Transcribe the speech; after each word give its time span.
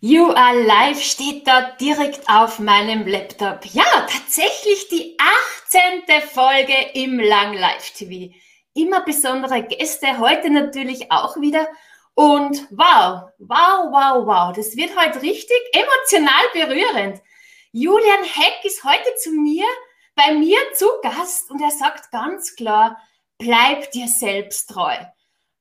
You 0.00 0.30
are 0.30 0.62
live 0.62 1.00
steht 1.00 1.46
da 1.46 1.70
direkt 1.80 2.28
auf 2.28 2.58
meinem 2.58 3.06
Laptop. 3.06 3.64
Ja, 3.64 4.06
tatsächlich 4.06 4.88
die 4.88 5.16
18. 5.70 6.20
Folge 6.20 6.74
im 6.92 7.18
Lang 7.18 7.54
Live 7.54 7.92
TV. 7.92 8.34
Immer 8.74 9.00
besondere 9.06 9.62
Gäste, 9.62 10.18
heute 10.18 10.50
natürlich 10.50 11.10
auch 11.10 11.38
wieder. 11.38 11.66
Und 12.12 12.68
wow, 12.72 13.30
wow, 13.38 13.90
wow, 13.90 14.26
wow, 14.26 14.52
das 14.54 14.76
wird 14.76 14.94
heute 14.98 15.22
richtig 15.22 15.56
emotional 15.72 16.44
berührend. 16.52 17.22
Julian 17.72 18.24
Heck 18.24 18.64
ist 18.64 18.84
heute 18.84 19.14
zu 19.22 19.30
mir, 19.30 19.64
bei 20.14 20.34
mir 20.34 20.58
zu 20.74 20.88
Gast 21.02 21.50
und 21.50 21.62
er 21.62 21.70
sagt 21.70 22.10
ganz 22.10 22.54
klar, 22.54 23.00
bleib 23.38 23.90
dir 23.92 24.08
selbst 24.08 24.68
treu. 24.68 24.94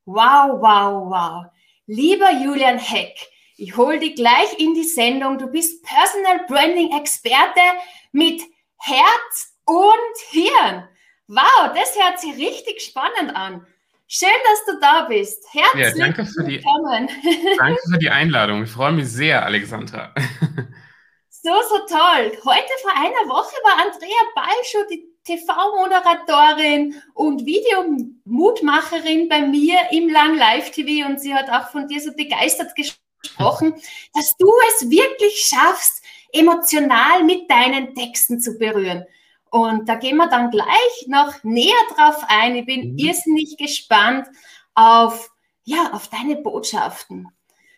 Wow, 0.04 0.60
wow, 0.60 1.10
wow. 1.10 1.46
Lieber 1.88 2.32
Julian 2.32 2.80
Heck, 2.80 3.30
ich 3.58 3.78
hole 3.78 4.00
dich 4.00 4.16
gleich 4.16 4.60
in 4.60 4.74
die 4.74 4.84
Sendung. 4.84 5.38
Du 5.38 5.48
bist 5.48 5.84
Personal 5.84 6.46
Branding 6.48 6.92
Experte 6.98 7.62
mit 8.12 8.42
Herz 8.78 9.56
und 9.66 10.18
Hirn. 10.30 10.88
Wow, 11.28 11.72
das 11.74 11.96
hört 11.96 12.20
sich 12.20 12.36
richtig 12.36 12.82
spannend 12.82 13.36
an. 13.36 13.66
Schön, 14.08 14.30
dass 14.44 14.66
du 14.66 14.80
da 14.80 15.06
bist. 15.06 15.44
Herzlich 15.52 15.98
ja, 15.98 16.06
danke 16.06 16.26
für 16.26 16.46
willkommen. 16.46 17.10
Die, 17.24 17.56
danke 17.58 17.80
für 17.92 17.98
die 17.98 18.10
Einladung. 18.10 18.64
Ich 18.64 18.70
freue 18.70 18.92
mich 18.92 19.08
sehr, 19.08 19.44
Alexandra. 19.44 20.14
So, 21.30 21.52
so 21.70 21.78
toll. 21.88 22.32
Heute 22.44 22.72
vor 22.82 22.92
einer 22.96 23.30
Woche 23.30 23.56
war 23.64 23.86
Andrea 23.86 24.24
Balschow, 24.36 24.88
die 24.90 25.08
TV-Moderatorin 25.24 27.02
und 27.14 27.46
Videomutmacherin 27.46 29.30
bei 29.30 29.42
mir 29.42 29.78
im 29.92 30.10
Lang 30.10 30.38
Live 30.38 30.72
TV 30.72 31.08
und 31.08 31.20
sie 31.20 31.34
hat 31.34 31.50
auch 31.50 31.70
von 31.70 31.88
dir 31.88 32.02
so 32.02 32.14
begeistert 32.14 32.76
gesprochen 32.76 33.05
gesprochen, 33.26 33.74
dass 34.14 34.36
du 34.38 34.52
es 34.70 34.90
wirklich 34.90 35.50
schaffst, 35.50 36.04
emotional 36.32 37.24
mit 37.24 37.50
deinen 37.50 37.96
Texten 37.96 38.40
zu 38.40 38.58
berühren. 38.58 39.06
Und 39.50 39.88
da 39.88 39.96
gehen 39.96 40.18
wir 40.18 40.28
dann 40.28 40.52
gleich 40.52 41.06
noch 41.08 41.44
näher 41.44 41.74
drauf 41.96 42.24
ein. 42.28 42.56
Ich 42.56 42.66
bin 42.66 42.92
mhm. 42.92 42.98
irrsinnig 42.98 43.56
gespannt 43.58 44.28
auf, 44.74 45.32
ja, 45.64 45.92
auf 45.94 46.10
deine 46.10 46.36
Botschaften. 46.36 47.30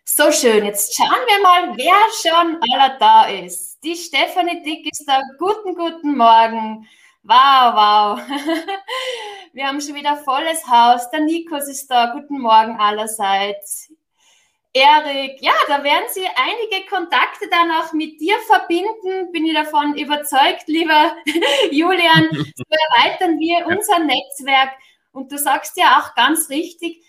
So 0.04 0.32
schön. 0.32 0.66
Jetzt 0.66 0.96
schauen 0.96 1.10
wir 1.10 1.44
mal, 1.44 1.78
wer 1.78 1.96
schon 2.22 2.60
aller 2.72 2.98
da 2.98 3.26
ist. 3.26 3.78
Die 3.84 3.96
Stefanie 3.96 4.64
Dick 4.64 4.90
ist 4.92 5.06
da. 5.06 5.22
Guten, 5.38 5.76
guten 5.76 6.18
Morgen. 6.18 6.88
Wow, 7.24 7.76
wow. 7.76 8.22
Wir 9.54 9.68
haben 9.68 9.82
schon 9.82 9.96
wieder 9.96 10.16
volles 10.18 10.66
Haus. 10.66 11.10
Der 11.12 11.20
Nikos 11.20 11.68
ist 11.68 11.88
da. 11.88 12.14
Guten 12.14 12.40
Morgen 12.40 12.80
allerseits. 12.80 13.92
Erik, 14.78 15.42
ja, 15.42 15.54
da 15.68 15.84
werden 15.84 16.06
Sie 16.10 16.26
einige 16.26 16.88
Kontakte 16.88 17.50
dann 17.50 17.72
auch 17.72 17.94
mit 17.94 18.20
dir 18.22 18.36
verbinden, 18.46 19.32
bin 19.32 19.46
ich 19.46 19.54
davon 19.54 19.98
überzeugt, 19.98 20.68
lieber 20.68 21.16
Julian. 21.72 22.30
So 22.32 22.64
erweitern 22.70 23.40
wir 23.40 23.66
unser 23.66 24.00
Netzwerk. 24.00 24.72
Und 25.12 25.32
du 25.32 25.38
sagst 25.40 25.78
ja 25.78 26.00
auch 26.00 26.14
ganz 26.16 26.50
richtig, 26.50 27.04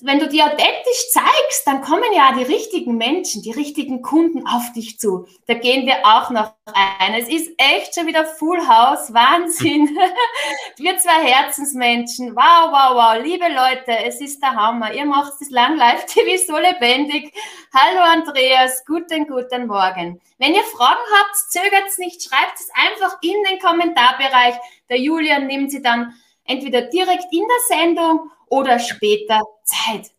wenn 0.00 0.18
du 0.18 0.28
dir 0.28 0.46
authentisch 0.46 1.10
zeigst, 1.10 1.66
dann 1.66 1.80
kommen 1.82 2.12
ja 2.14 2.32
die 2.36 2.42
richtigen 2.42 2.96
Menschen, 2.96 3.42
die 3.42 3.52
richtigen 3.52 4.02
Kunden 4.02 4.46
auf 4.46 4.72
dich 4.72 4.98
zu. 4.98 5.26
Da 5.46 5.54
gehen 5.54 5.86
wir 5.86 5.98
auch 6.04 6.30
noch 6.30 6.52
ein. 6.66 7.14
Es 7.14 7.28
ist 7.28 7.52
echt 7.58 7.94
schon 7.94 8.06
wieder 8.06 8.24
Full 8.24 8.66
House, 8.66 9.12
Wahnsinn. 9.12 9.88
wir 10.76 10.98
zwei 10.98 11.24
Herzensmenschen. 11.24 12.34
Wow, 12.34 12.72
wow, 12.72 12.94
wow. 12.94 13.22
Liebe 13.24 13.46
Leute, 13.48 14.04
es 14.04 14.20
ist 14.20 14.42
der 14.42 14.54
Hammer. 14.54 14.92
Ihr 14.92 15.04
macht 15.04 15.34
das 15.40 15.50
Lang 15.50 15.76
Live 15.76 16.06
TV 16.06 16.42
so 16.44 16.58
lebendig. 16.58 17.32
Hallo 17.72 18.00
Andreas, 18.00 18.84
guten, 18.86 19.26
guten 19.26 19.66
Morgen. 19.66 20.20
Wenn 20.38 20.54
ihr 20.54 20.64
Fragen 20.64 21.04
habt, 21.18 21.36
zögert 21.50 21.88
es 21.88 21.98
nicht, 21.98 22.22
schreibt 22.22 22.58
es 22.58 22.68
einfach 22.74 23.18
in 23.22 23.42
den 23.48 23.58
Kommentarbereich. 23.58 24.54
Der 24.88 24.98
Julian 24.98 25.46
nimmt 25.46 25.70
sie 25.70 25.82
dann 25.82 26.14
entweder 26.44 26.82
direkt 26.82 27.26
in 27.32 27.44
der 27.46 27.78
Sendung 27.78 28.30
oder 28.48 28.78
später 28.78 29.42
Zeit. 29.64 30.10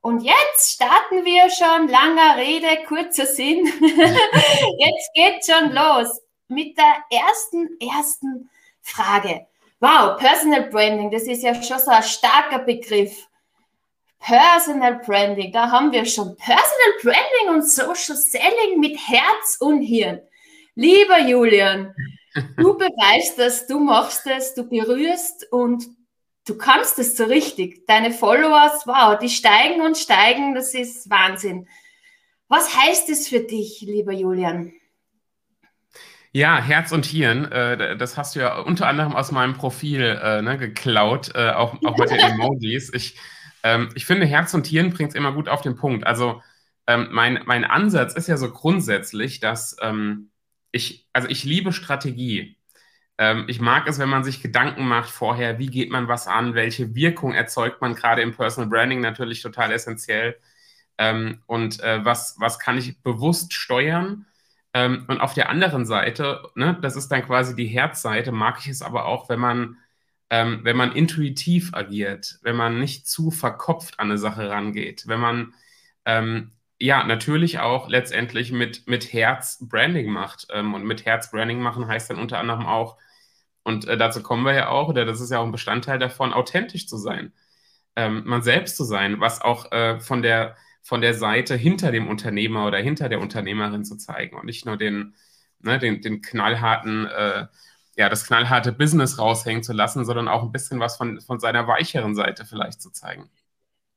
Und 0.00 0.20
jetzt 0.20 0.72
starten 0.72 1.24
wir 1.24 1.48
schon, 1.50 1.88
langer 1.88 2.36
Rede, 2.36 2.84
kurzer 2.88 3.26
Sinn. 3.26 3.66
jetzt 4.78 5.10
geht 5.14 5.46
schon 5.46 5.72
los 5.72 6.20
mit 6.48 6.76
der 6.76 7.04
ersten, 7.10 7.78
ersten 7.80 8.50
Frage. 8.80 9.46
Wow, 9.78 10.16
Personal 10.18 10.68
Branding, 10.70 11.10
das 11.10 11.22
ist 11.22 11.42
ja 11.42 11.54
schon 11.54 11.78
so 11.78 11.90
ein 11.90 12.02
starker 12.02 12.60
Begriff. 12.60 13.28
Personal 14.18 15.00
Branding, 15.04 15.52
da 15.52 15.70
haben 15.70 15.90
wir 15.90 16.04
schon 16.04 16.36
Personal 16.36 16.92
Branding 17.02 17.54
und 17.54 17.68
Social 17.68 18.16
Selling 18.16 18.78
mit 18.78 18.96
Herz 18.96 19.56
und 19.58 19.82
Hirn. 19.82 20.20
Lieber 20.76 21.18
Julian, 21.20 21.94
du 22.56 22.74
beweist 22.78 23.38
das, 23.38 23.66
du 23.66 23.80
machst 23.80 24.26
es, 24.26 24.54
du 24.54 24.68
berührst 24.68 25.50
und 25.50 25.88
du 26.46 26.56
kannst 26.56 26.98
es 26.98 27.16
so 27.16 27.24
richtig. 27.24 27.86
Deine 27.86 28.12
Followers, 28.12 28.86
wow, 28.86 29.18
die 29.18 29.28
steigen 29.28 29.80
und 29.82 29.96
steigen, 29.96 30.54
das 30.54 30.74
ist 30.74 31.08
Wahnsinn. 31.10 31.68
Was 32.48 32.76
heißt 32.76 33.08
es 33.10 33.28
für 33.28 33.40
dich, 33.40 33.80
lieber 33.82 34.12
Julian? 34.12 34.72
Ja, 36.34 36.62
Herz 36.62 36.92
und 36.92 37.04
Hirn, 37.04 37.44
äh, 37.52 37.96
das 37.96 38.16
hast 38.16 38.34
du 38.34 38.40
ja 38.40 38.58
unter 38.58 38.88
anderem 38.88 39.14
aus 39.14 39.32
meinem 39.32 39.52
Profil 39.52 40.00
äh, 40.00 40.40
ne, 40.40 40.56
geklaut, 40.56 41.32
äh, 41.34 41.50
auch, 41.50 41.74
auch 41.84 41.98
mit 41.98 42.10
den 42.10 42.18
Emojis. 42.20 42.92
Ich, 42.94 43.18
ähm, 43.62 43.90
ich 43.94 44.06
finde, 44.06 44.26
Herz 44.26 44.54
und 44.54 44.66
Hirn 44.66 44.90
bringt 44.92 45.10
es 45.10 45.14
immer 45.14 45.32
gut 45.32 45.50
auf 45.50 45.60
den 45.60 45.76
Punkt. 45.76 46.06
Also 46.06 46.42
ähm, 46.86 47.08
mein, 47.10 47.40
mein 47.44 47.64
Ansatz 47.64 48.14
ist 48.14 48.28
ja 48.28 48.38
so 48.38 48.50
grundsätzlich, 48.50 49.40
dass 49.40 49.76
ähm, 49.82 50.30
ich, 50.72 51.06
also 51.12 51.28
ich 51.28 51.44
liebe 51.44 51.72
Strategie. 51.72 52.56
Ähm, 53.22 53.44
ich 53.46 53.60
mag 53.60 53.86
es, 53.88 54.00
wenn 54.00 54.08
man 54.08 54.24
sich 54.24 54.42
Gedanken 54.42 54.88
macht 54.88 55.08
vorher, 55.10 55.60
wie 55.60 55.68
geht 55.68 55.90
man 55.92 56.08
was 56.08 56.26
an, 56.26 56.54
welche 56.54 56.96
Wirkung 56.96 57.34
erzeugt 57.34 57.80
man 57.80 57.94
gerade 57.94 58.20
im 58.20 58.34
Personal 58.34 58.68
Branding 58.68 59.00
natürlich 59.00 59.40
total 59.42 59.70
essentiell. 59.70 60.40
Ähm, 60.98 61.42
und 61.46 61.80
äh, 61.80 62.04
was, 62.04 62.36
was 62.40 62.58
kann 62.58 62.78
ich 62.78 63.00
bewusst 63.02 63.52
steuern? 63.54 64.26
Ähm, 64.74 65.04
und 65.08 65.20
auf 65.20 65.34
der 65.34 65.50
anderen 65.50 65.86
Seite, 65.86 66.42
ne, 66.56 66.76
das 66.82 66.96
ist 66.96 67.10
dann 67.10 67.24
quasi 67.24 67.54
die 67.54 67.66
Herzseite, 67.66 68.32
mag 68.32 68.58
ich 68.60 68.68
es 68.68 68.82
aber 68.82 69.04
auch, 69.06 69.28
wenn 69.28 69.38
man, 69.40 69.76
ähm, 70.30 70.60
wenn 70.64 70.76
man 70.76 70.92
intuitiv 70.92 71.74
agiert, 71.74 72.40
wenn 72.42 72.56
man 72.56 72.80
nicht 72.80 73.06
zu 73.06 73.30
verkopft 73.30 74.00
an 74.00 74.10
eine 74.10 74.18
Sache 74.18 74.50
rangeht, 74.50 75.04
wenn 75.06 75.20
man 75.20 75.54
ähm, 76.06 76.52
ja, 76.80 77.04
natürlich 77.04 77.60
auch 77.60 77.88
letztendlich 77.88 78.50
mit, 78.52 78.88
mit 78.88 79.12
Herz 79.12 79.58
Branding 79.60 80.10
macht. 80.10 80.48
Ähm, 80.52 80.74
und 80.74 80.84
mit 80.84 81.04
Herz 81.06 81.30
Branding 81.30 81.60
machen 81.60 81.86
heißt 81.86 82.10
dann 82.10 82.18
unter 82.18 82.38
anderem 82.40 82.66
auch, 82.66 82.98
und 83.64 83.86
äh, 83.86 83.96
dazu 83.96 84.22
kommen 84.22 84.44
wir 84.44 84.54
ja 84.54 84.68
auch, 84.68 84.88
oder 84.88 85.04
das 85.04 85.20
ist 85.20 85.30
ja 85.30 85.38
auch 85.38 85.44
ein 85.44 85.52
Bestandteil 85.52 85.98
davon, 85.98 86.32
authentisch 86.32 86.86
zu 86.86 86.96
sein, 86.96 87.32
ähm, 87.96 88.22
man 88.24 88.42
selbst 88.42 88.76
zu 88.76 88.84
sein, 88.84 89.20
was 89.20 89.40
auch 89.40 89.70
äh, 89.72 90.00
von, 90.00 90.22
der, 90.22 90.56
von 90.82 91.00
der 91.00 91.14
Seite 91.14 91.54
hinter 91.56 91.92
dem 91.92 92.08
Unternehmer 92.08 92.66
oder 92.66 92.78
hinter 92.78 93.08
der 93.08 93.20
Unternehmerin 93.20 93.84
zu 93.84 93.96
zeigen 93.96 94.36
und 94.36 94.46
nicht 94.46 94.66
nur 94.66 94.76
den, 94.76 95.14
ne, 95.60 95.78
den, 95.78 96.00
den 96.00 96.22
knallharten, 96.22 97.06
äh, 97.06 97.46
ja, 97.96 98.08
das 98.08 98.26
knallharte 98.26 98.72
Business 98.72 99.18
raushängen 99.18 99.62
zu 99.62 99.72
lassen, 99.72 100.04
sondern 100.04 100.28
auch 100.28 100.42
ein 100.42 100.52
bisschen 100.52 100.80
was 100.80 100.96
von, 100.96 101.20
von 101.20 101.38
seiner 101.38 101.66
weicheren 101.66 102.14
Seite 102.14 102.46
vielleicht 102.46 102.80
zu 102.80 102.90
zeigen. 102.90 103.30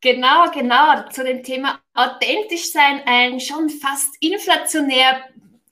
Genau, 0.01 0.51
genau. 0.51 1.07
Zu 1.09 1.23
dem 1.23 1.41
Thema 1.41 1.79
authentisch 1.93 2.71
sein, 2.71 3.01
ein 3.05 3.39
schon 3.39 3.69
fast 3.69 4.15
inflationär 4.19 5.23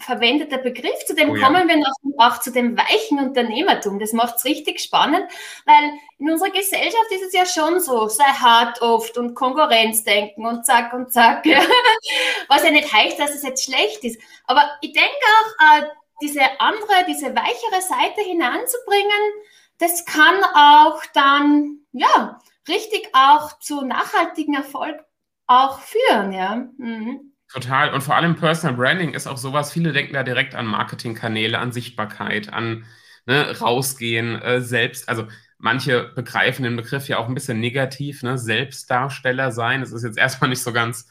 verwendeter 0.04 0.58
Begriff. 0.58 1.06
Zu 1.06 1.16
dem 1.16 1.32
oh, 1.32 1.36
ja. 1.36 1.46
kommen 1.46 1.68
wir 1.68 1.78
noch 1.78 1.94
auch 2.18 2.40
zu 2.40 2.52
dem 2.52 2.78
weichen 2.78 3.20
Unternehmertum. 3.20 4.00
Das 4.00 4.14
macht 4.14 4.36
es 4.38 4.46
richtig 4.46 4.80
spannend, 4.80 5.24
weil 5.66 5.92
in 6.20 6.30
unserer 6.30 6.52
Gesellschaft 6.52 7.12
ist 7.12 7.24
es 7.24 7.34
ja 7.34 7.46
schon 7.46 7.80
so, 7.80 8.08
sei 8.08 8.24
hart 8.24 8.82
oft 8.82 9.18
und 9.18 9.36
Konkurrenzdenken 9.36 10.46
und 10.46 10.66
zack 10.66 10.94
und 10.94 11.12
zack. 11.12 11.46
Was 12.48 12.64
ja 12.64 12.72
nicht 12.72 12.94
heißt, 12.94 13.20
dass 13.20 13.34
es 13.34 13.44
jetzt 13.44 13.64
schlecht 13.64 14.04
ist. 14.04 14.22
Aber 14.46 14.64
ich 14.82 14.94
denke 14.94 15.10
auch, 15.10 15.80
äh, 15.80 15.86
diese 16.22 16.42
andere, 16.60 17.06
diese 17.08 17.36
weichere 17.36 17.82
Seite 17.82 18.22
hinanzubringen, 18.22 19.34
das 19.80 20.06
kann 20.06 20.44
auch 20.56 21.02
dann, 21.14 21.80
ja, 21.92 22.40
richtig 22.68 23.10
auch 23.14 23.60
zu 23.60 23.82
nachhaltigen 23.82 24.54
Erfolg 24.54 25.04
auch 25.48 25.80
führen, 25.80 26.32
ja. 26.32 26.68
Mhm. 26.78 27.33
Total. 27.54 27.94
Und 27.94 28.02
vor 28.02 28.16
allem 28.16 28.36
Personal 28.36 28.76
Branding 28.76 29.14
ist 29.14 29.28
auch 29.28 29.38
sowas, 29.38 29.72
viele 29.72 29.92
denken 29.94 30.14
da 30.14 30.24
direkt 30.24 30.56
an 30.56 30.66
Marketingkanäle, 30.66 31.60
an 31.60 31.72
Sichtbarkeit, 31.72 32.52
an 32.52 32.86
ne, 33.28 33.56
rausgehen, 33.60 34.42
äh, 34.42 34.60
selbst, 34.62 35.08
also 35.08 35.28
manche 35.60 36.12
begreifen 36.16 36.64
den 36.64 36.76
Begriff 36.76 37.08
ja 37.08 37.20
auch 37.20 37.28
ein 37.28 37.36
bisschen 37.36 37.60
negativ, 37.60 38.24
ne, 38.24 38.40
Selbstdarsteller 38.40 39.52
sein. 39.52 39.82
Das 39.82 39.92
ist 39.92 40.04
jetzt 40.04 40.18
erstmal 40.20 40.50
nicht 40.50 40.64
so 40.64 40.74
ganz, 40.74 41.08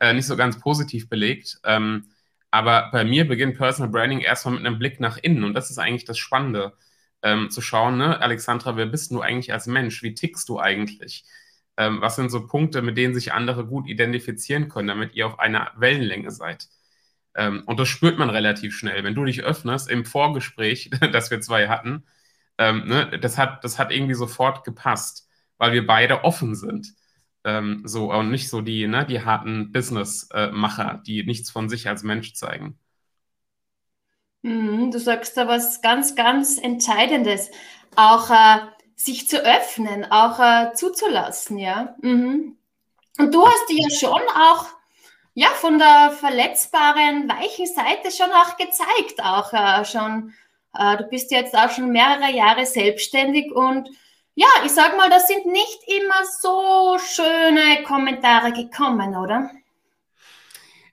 äh, 0.00 0.12
nicht 0.12 0.26
so 0.26 0.36
ganz 0.36 0.58
positiv 0.58 1.08
belegt. 1.08 1.58
Ähm, 1.64 2.08
aber 2.50 2.90
bei 2.92 3.04
mir 3.04 3.26
beginnt 3.28 3.56
Personal 3.56 3.90
Branding 3.90 4.20
erstmal 4.20 4.54
mit 4.56 4.66
einem 4.66 4.78
Blick 4.80 4.98
nach 5.00 5.16
innen 5.18 5.44
und 5.44 5.54
das 5.54 5.70
ist 5.70 5.78
eigentlich 5.78 6.04
das 6.04 6.18
Spannende, 6.18 6.72
ähm, 7.22 7.50
zu 7.50 7.60
schauen, 7.62 7.98
ne, 7.98 8.20
Alexandra, 8.20 8.76
wer 8.76 8.86
bist 8.86 9.10
du 9.12 9.20
eigentlich 9.22 9.52
als 9.52 9.66
Mensch? 9.66 10.02
Wie 10.02 10.14
tickst 10.14 10.48
du 10.48 10.58
eigentlich? 10.60 11.24
Ähm, 11.76 12.00
was 12.00 12.16
sind 12.16 12.30
so 12.30 12.46
Punkte, 12.46 12.82
mit 12.82 12.96
denen 12.98 13.14
sich 13.14 13.32
andere 13.32 13.66
gut 13.66 13.88
identifizieren 13.88 14.68
können, 14.68 14.88
damit 14.88 15.14
ihr 15.14 15.26
auf 15.26 15.38
einer 15.40 15.72
Wellenlänge 15.76 16.30
seid? 16.30 16.68
Ähm, 17.34 17.64
und 17.66 17.80
das 17.80 17.88
spürt 17.88 18.18
man 18.18 18.30
relativ 18.30 18.76
schnell. 18.76 19.04
Wenn 19.04 19.14
du 19.14 19.24
dich 19.24 19.42
öffnest 19.42 19.90
im 19.90 20.04
Vorgespräch, 20.04 20.90
das 21.12 21.30
wir 21.30 21.40
zwei 21.40 21.68
hatten, 21.68 22.04
ähm, 22.58 22.86
ne, 22.88 23.18
das, 23.20 23.38
hat, 23.38 23.64
das 23.64 23.78
hat 23.78 23.92
irgendwie 23.92 24.14
sofort 24.14 24.64
gepasst, 24.64 25.28
weil 25.58 25.72
wir 25.72 25.86
beide 25.86 26.24
offen 26.24 26.54
sind. 26.54 26.94
Ähm, 27.44 27.82
so 27.84 28.12
und 28.12 28.30
nicht 28.30 28.48
so 28.48 28.60
die, 28.62 28.86
ne, 28.86 29.04
die 29.06 29.22
harten 29.24 29.72
Businessmacher, 29.72 31.02
die 31.06 31.24
nichts 31.24 31.50
von 31.50 31.68
sich 31.68 31.88
als 31.88 32.02
Mensch 32.02 32.34
zeigen. 32.34 32.78
Mhm, 34.42 34.90
du 34.90 34.98
sagst 34.98 35.36
da 35.36 35.48
was 35.48 35.80
ganz, 35.82 36.14
ganz 36.14 36.58
Entscheidendes. 36.58 37.50
Auch 37.96 38.30
äh, 38.30 38.58
sich 38.96 39.28
zu 39.28 39.38
öffnen, 39.44 40.10
auch 40.10 40.38
äh, 40.38 40.72
zuzulassen, 40.74 41.58
ja. 41.58 41.94
Mhm. 42.00 42.56
Und 43.18 43.34
du 43.34 43.46
hast 43.46 43.64
ja 43.68 43.90
schon 43.90 44.22
auch 44.34 44.66
ja, 45.34 45.48
von 45.48 45.78
der 45.78 46.12
verletzbaren, 46.12 47.28
weichen 47.28 47.66
Seite 47.66 48.10
schon 48.10 48.30
auch 48.32 48.56
gezeigt, 48.56 49.22
auch 49.22 49.52
äh, 49.52 49.84
schon. 49.84 50.32
Äh, 50.76 50.96
du 50.96 51.04
bist 51.04 51.30
jetzt 51.32 51.56
auch 51.56 51.70
schon 51.70 51.90
mehrere 51.90 52.30
Jahre 52.30 52.66
selbstständig 52.66 53.52
und 53.52 53.88
ja, 54.36 54.48
ich 54.64 54.72
sag 54.72 54.96
mal, 54.96 55.10
das 55.10 55.28
sind 55.28 55.46
nicht 55.46 55.80
immer 55.86 56.24
so 56.40 56.98
schöne 56.98 57.84
Kommentare 57.84 58.52
gekommen, 58.52 59.16
oder? 59.16 59.50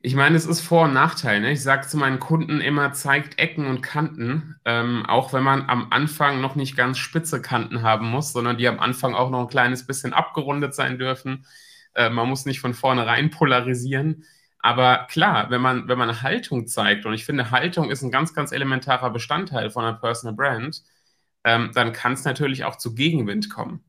Ich 0.04 0.16
meine, 0.16 0.36
es 0.36 0.48
ist 0.48 0.62
Vor- 0.62 0.86
und 0.86 0.94
Nachteil. 0.94 1.42
Ne? 1.42 1.52
Ich 1.52 1.62
sage 1.62 1.88
zu 1.88 1.96
meinen 1.96 2.20
Kunden 2.20 2.60
immer, 2.60 2.92
zeigt 2.94 3.38
Ecken 3.40 3.68
und 3.68 3.82
Kanten, 3.82 4.56
ähm, 4.66 5.06
auch 5.06 5.32
wenn 5.32 5.44
man 5.44 5.70
am 5.70 5.92
Anfang 5.92 6.42
noch 6.42 6.56
nicht 6.56 6.76
ganz 6.76 6.98
spitze 6.98 7.40
Kanten 7.42 7.84
haben 7.84 8.08
muss, 8.10 8.34
sondern 8.34 8.58
die 8.58 8.68
am 8.68 8.80
Anfang 8.80 9.14
auch 9.14 9.30
noch 9.30 9.42
ein 9.42 9.48
kleines 9.48 9.86
bisschen 9.86 10.14
abgerundet 10.14 10.74
sein 10.74 10.98
dürfen. 10.98 11.46
Äh, 11.94 12.10
man 12.10 12.28
muss 12.28 12.46
nicht 12.46 12.62
von 12.62 12.74
vornherein 12.74 13.30
polarisieren. 13.30 14.26
Aber 14.60 15.08
klar, 15.10 15.52
wenn 15.52 15.62
man, 15.62 15.88
wenn 15.88 15.98
man 16.00 16.22
Haltung 16.24 16.66
zeigt, 16.68 17.06
und 17.06 17.14
ich 17.14 17.26
finde, 17.26 17.52
Haltung 17.52 17.92
ist 17.92 18.02
ein 18.02 18.12
ganz, 18.12 18.34
ganz 18.34 18.52
elementarer 18.52 19.12
Bestandteil 19.12 19.70
von 19.70 19.84
einer 19.86 19.98
Personal 19.98 20.36
Brand, 20.36 20.84
ähm, 21.44 21.72
dann 21.76 21.94
kann 21.94 22.14
es 22.14 22.24
natürlich 22.26 22.64
auch 22.66 22.78
zu 22.78 22.96
Gegenwind 22.96 23.50
kommen. 23.52 23.84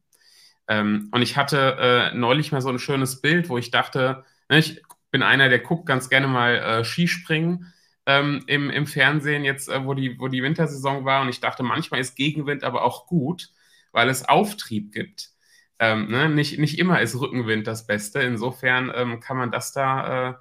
Ähm, 0.69 1.09
und 1.13 1.23
ich 1.23 1.37
hatte 1.37 2.13
äh, 2.13 2.15
neulich 2.17 2.53
mal 2.53 2.63
so 2.63 2.71
ein 2.71 2.79
schönes 2.79 3.21
Bild, 3.23 3.49
wo 3.49 3.59
ich 3.59 3.71
dachte, 3.71 4.25
ne, 4.49 4.59
ich 4.59 4.83
bin 5.13 5.23
einer, 5.23 5.49
der 5.49 5.61
guckt 5.61 5.87
ganz 5.87 6.09
gerne 6.09 6.27
mal 6.27 6.57
äh, 6.57 6.85
Skispringen 6.85 7.73
ähm, 8.07 8.43
im, 8.49 8.71
im 8.71 8.87
Fernsehen, 8.87 9.45
jetzt, 9.45 9.69
äh, 9.69 9.85
wo, 9.85 9.95
die, 9.95 10.19
wo 10.19 10.27
die 10.29 10.43
Wintersaison 10.43 11.05
war. 11.05 11.23
Und 11.23 11.29
ich 11.29 11.41
dachte, 11.41 11.63
manchmal 11.63 12.01
ist 12.01 12.17
Gegenwind 12.17 12.65
aber 12.65 12.83
auch 12.83 13.07
gut, 13.07 13.51
weil 13.93 14.09
es 14.09 14.29
Auftrieb 14.29 14.93
gibt. 14.93 15.31
Ähm, 15.79 16.11
ne? 16.11 16.29
nicht, 16.29 16.59
nicht 16.59 16.79
immer 16.79 17.01
ist 17.01 17.21
Rückenwind 17.21 17.67
das 17.67 17.87
Beste. 17.87 18.21
Insofern 18.21 18.91
ähm, 18.95 19.21
kann 19.21 19.37
man 19.37 19.53
das 19.53 19.73
da, 19.73 20.31
äh, 20.31 20.35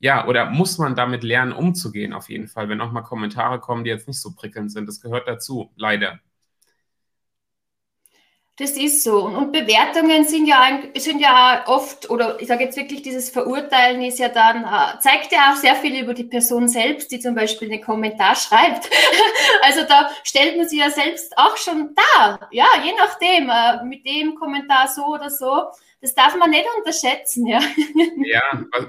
ja, 0.00 0.26
oder 0.28 0.50
muss 0.50 0.78
man 0.78 0.94
damit 0.94 1.24
lernen, 1.24 1.52
umzugehen, 1.52 2.12
auf 2.12 2.28
jeden 2.28 2.48
Fall, 2.48 2.68
wenn 2.68 2.80
auch 2.80 2.92
mal 2.92 3.02
Kommentare 3.02 3.58
kommen, 3.60 3.84
die 3.84 3.90
jetzt 3.90 4.08
nicht 4.08 4.20
so 4.20 4.34
prickelnd 4.34 4.70
sind. 4.70 4.86
Das 4.86 5.00
gehört 5.00 5.26
dazu, 5.26 5.72
leider. 5.76 6.20
Das 8.58 8.72
ist 8.72 9.04
so. 9.04 9.24
Und 9.24 9.52
Bewertungen 9.52 10.24
sind 10.24 10.46
ja, 10.46 10.80
sind 10.96 11.20
ja 11.20 11.62
oft, 11.66 12.10
oder 12.10 12.40
ich 12.40 12.48
sage 12.48 12.64
jetzt 12.64 12.76
wirklich, 12.76 13.02
dieses 13.02 13.30
Verurteilen 13.30 14.02
ist 14.02 14.18
ja 14.18 14.28
dann, 14.28 14.64
äh, 14.64 14.98
zeigt 14.98 15.30
ja 15.30 15.52
auch 15.52 15.56
sehr 15.56 15.76
viel 15.76 16.02
über 16.02 16.12
die 16.12 16.24
Person 16.24 16.66
selbst, 16.66 17.12
die 17.12 17.20
zum 17.20 17.36
Beispiel 17.36 17.70
einen 17.70 17.80
Kommentar 17.80 18.34
schreibt. 18.34 18.90
also 19.62 19.82
da 19.88 20.10
stellt 20.24 20.56
man 20.56 20.68
sich 20.68 20.80
ja 20.80 20.90
selbst 20.90 21.38
auch 21.38 21.56
schon 21.56 21.94
dar. 21.94 22.48
Ja, 22.50 22.66
je 22.84 22.92
nachdem, 22.98 23.48
äh, 23.48 23.84
mit 23.84 24.04
dem 24.04 24.34
Kommentar 24.34 24.88
so 24.88 25.06
oder 25.06 25.30
so. 25.30 25.66
Das 26.00 26.14
darf 26.14 26.36
man 26.36 26.50
nicht 26.50 26.66
unterschätzen, 26.78 27.46
ja. 27.46 27.60
ja, 28.24 28.42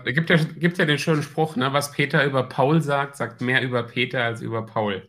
es 0.06 0.14
gibt 0.16 0.32
ja, 0.32 0.38
gibt 0.58 0.80
ja 0.80 0.86
den 0.86 1.00
schönen 1.00 1.24
Spruch, 1.24 1.56
ne, 1.56 1.74
was 1.74 1.92
Peter 1.92 2.24
über 2.24 2.44
Paul 2.44 2.82
sagt, 2.82 3.18
sagt 3.18 3.42
mehr 3.42 3.62
über 3.62 3.84
Peter 3.84 4.24
als 4.24 4.42
über 4.42 4.66
Paul. 4.66 5.08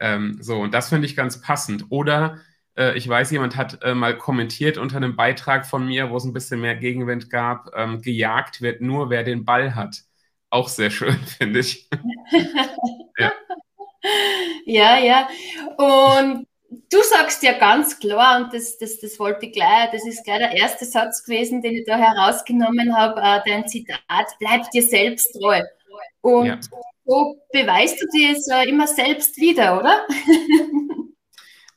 Ähm, 0.00 0.38
so, 0.40 0.58
und 0.58 0.74
das 0.74 0.88
finde 0.88 1.06
ich 1.06 1.16
ganz 1.16 1.40
passend. 1.40 1.86
Oder 1.90 2.38
äh, 2.76 2.96
ich 2.96 3.08
weiß, 3.08 3.30
jemand 3.30 3.56
hat 3.56 3.82
äh, 3.82 3.94
mal 3.94 4.16
kommentiert 4.16 4.78
unter 4.78 4.96
einem 4.96 5.16
Beitrag 5.16 5.66
von 5.66 5.86
mir, 5.86 6.10
wo 6.10 6.16
es 6.16 6.24
ein 6.24 6.32
bisschen 6.32 6.60
mehr 6.60 6.76
Gegenwind 6.76 7.30
gab, 7.30 7.70
ähm, 7.74 8.02
gejagt 8.02 8.60
wird 8.60 8.80
nur, 8.80 9.10
wer 9.10 9.24
den 9.24 9.44
Ball 9.44 9.74
hat. 9.74 10.02
Auch 10.50 10.68
sehr 10.68 10.90
schön, 10.90 11.18
finde 11.38 11.60
ich. 11.60 11.88
ja. 13.18 13.32
ja, 14.64 14.98
ja. 14.98 15.28
Und 15.78 16.46
du 16.90 17.02
sagst 17.02 17.42
ja 17.42 17.58
ganz 17.58 17.98
klar, 17.98 18.42
und 18.42 18.52
das, 18.52 18.78
das, 18.78 19.00
das 19.00 19.18
wollte 19.18 19.46
ich 19.46 19.52
gleich, 19.52 19.90
das 19.90 20.06
ist 20.06 20.24
gleich 20.24 20.38
der 20.38 20.52
erste 20.52 20.84
Satz 20.84 21.24
gewesen, 21.24 21.62
den 21.62 21.76
ich 21.76 21.86
da 21.86 21.96
herausgenommen 21.96 22.94
habe, 22.96 23.20
äh, 23.20 23.40
dein 23.48 23.66
Zitat, 23.66 24.26
bleib 24.38 24.70
dir 24.70 24.82
selbst 24.82 25.32
treu. 25.32 25.62
Und 26.20 26.46
ja. 26.46 26.58
so 27.04 27.36
beweist 27.52 28.00
du 28.02 28.06
dir 28.08 28.32
es 28.32 28.48
immer 28.68 28.86
selbst 28.86 29.36
wieder, 29.38 29.78
oder? 29.78 30.06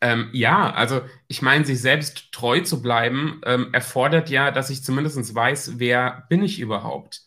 Ähm, 0.01 0.30
ja, 0.34 0.72
also 0.74 1.01
ich 1.28 1.42
meine, 1.42 1.66
sich 1.66 1.81
selbst 1.81 2.31
treu 2.31 2.62
zu 2.62 2.81
bleiben, 2.81 3.42
ähm, 3.46 3.69
erfordert 3.74 4.30
ja, 4.30 4.51
dass 4.51 4.69
ich 4.69 4.84
zumindest 4.84 5.36
weiß, 5.36 5.80
wer 5.80 6.25
bin 6.30 6.42
ich 6.44 6.60
überhaupt? 6.60 7.24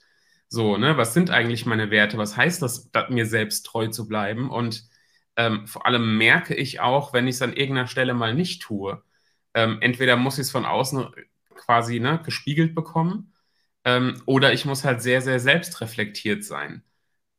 So, 0.48 0.76
ne, 0.78 0.96
was 0.96 1.14
sind 1.14 1.30
eigentlich 1.30 1.66
meine 1.66 1.90
Werte? 1.90 2.18
Was 2.18 2.36
heißt 2.36 2.62
das, 2.62 2.90
das 2.90 3.10
mir 3.10 3.26
selbst 3.26 3.64
treu 3.66 3.88
zu 3.88 4.08
bleiben? 4.08 4.50
Und 4.50 4.84
ähm, 5.36 5.66
vor 5.66 5.86
allem 5.86 6.16
merke 6.18 6.54
ich 6.54 6.80
auch, 6.80 7.12
wenn 7.12 7.26
ich 7.26 7.36
es 7.36 7.42
an 7.42 7.52
irgendeiner 7.54 7.88
Stelle 7.88 8.14
mal 8.14 8.34
nicht 8.34 8.62
tue. 8.62 9.02
Ähm, 9.54 9.78
entweder 9.82 10.16
muss 10.16 10.34
ich 10.38 10.42
es 10.42 10.50
von 10.50 10.64
außen 10.66 11.08
quasi 11.54 12.00
ne, 12.00 12.20
gespiegelt 12.24 12.74
bekommen, 12.74 13.34
ähm, 13.84 14.22
oder 14.26 14.52
ich 14.52 14.64
muss 14.64 14.84
halt 14.84 15.02
sehr, 15.02 15.20
sehr 15.22 15.40
selbstreflektiert 15.40 16.44
sein. 16.44 16.84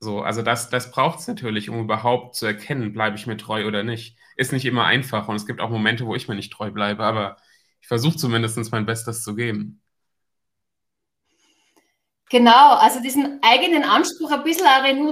So, 0.03 0.21
also 0.21 0.41
das, 0.41 0.69
das 0.69 0.91
braucht 0.91 1.19
es 1.19 1.27
natürlich, 1.27 1.69
um 1.69 1.79
überhaupt 1.79 2.35
zu 2.35 2.45
erkennen, 2.45 2.91
bleibe 2.93 3.15
ich 3.15 3.25
mir 3.25 3.37
treu 3.37 3.65
oder 3.65 3.83
nicht. 3.83 4.17
Ist 4.35 4.51
nicht 4.51 4.65
immer 4.65 4.85
einfach 4.85 5.29
und 5.29 5.35
es 5.35 5.47
gibt 5.47 5.61
auch 5.61 5.69
Momente, 5.69 6.05
wo 6.05 6.15
ich 6.15 6.27
mir 6.27 6.35
nicht 6.35 6.51
treu 6.51 6.71
bleibe, 6.71 7.03
aber 7.03 7.37
ich 7.81 7.87
versuche 7.87 8.17
zumindest 8.17 8.71
mein 8.71 8.85
Bestes 8.85 9.23
zu 9.23 9.35
geben. 9.35 9.81
Genau, 12.29 12.75
also 12.75 12.99
diesen 12.99 13.39
eigenen 13.43 13.83
Anspruch 13.83 14.31
ein 14.31 14.43
bisschen 14.43 14.65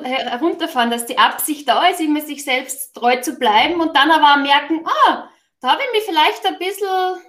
herunterfahren, 0.03 0.89
dass 0.89 1.05
die 1.05 1.19
Absicht 1.19 1.69
da 1.69 1.87
ist, 1.87 2.01
immer 2.01 2.21
sich 2.21 2.43
selbst 2.43 2.95
treu 2.95 3.21
zu 3.21 3.37
bleiben 3.37 3.79
und 3.79 3.95
dann 3.95 4.09
aber 4.09 4.41
merken, 4.41 4.81
ah, 4.85 5.29
da 5.59 5.69
habe 5.69 5.81
ich 5.83 5.99
mich 5.99 6.03
vielleicht 6.03 6.45
ein 6.45 6.57
bisschen 6.57 7.21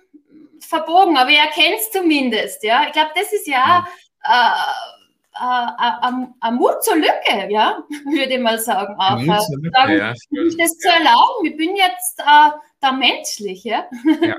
verbogen, 0.61 1.17
aber 1.19 1.31
ich 1.31 1.39
erkenne 1.39 1.77
es 1.77 1.91
zumindest. 1.91 2.65
Ja? 2.65 2.87
Ich 2.87 2.93
glaube, 2.93 3.11
das 3.15 3.33
ist 3.33 3.47
ja, 3.47 3.87
ja. 4.25 4.53
Äh, 4.53 5.02
ein 5.35 6.35
äh, 6.43 6.51
Mut 6.51 6.83
zur 6.83 6.97
Lücke, 6.97 7.49
ja, 7.49 7.83
würde 8.05 8.35
ich 8.35 8.41
mal 8.41 8.59
sagen. 8.59 8.95
Auch, 8.99 9.19
Lücke, 9.19 9.71
sagen, 9.75 9.97
ja, 9.99 10.13
das 10.59 10.79
zu 10.79 10.89
erlauben. 10.89 11.45
Ich 11.45 11.57
bin 11.57 11.77
jetzt 11.77 12.19
äh, 12.21 12.51
da 12.81 12.93
menschlich, 12.93 13.65
ja? 13.65 13.85
ja? 14.21 14.37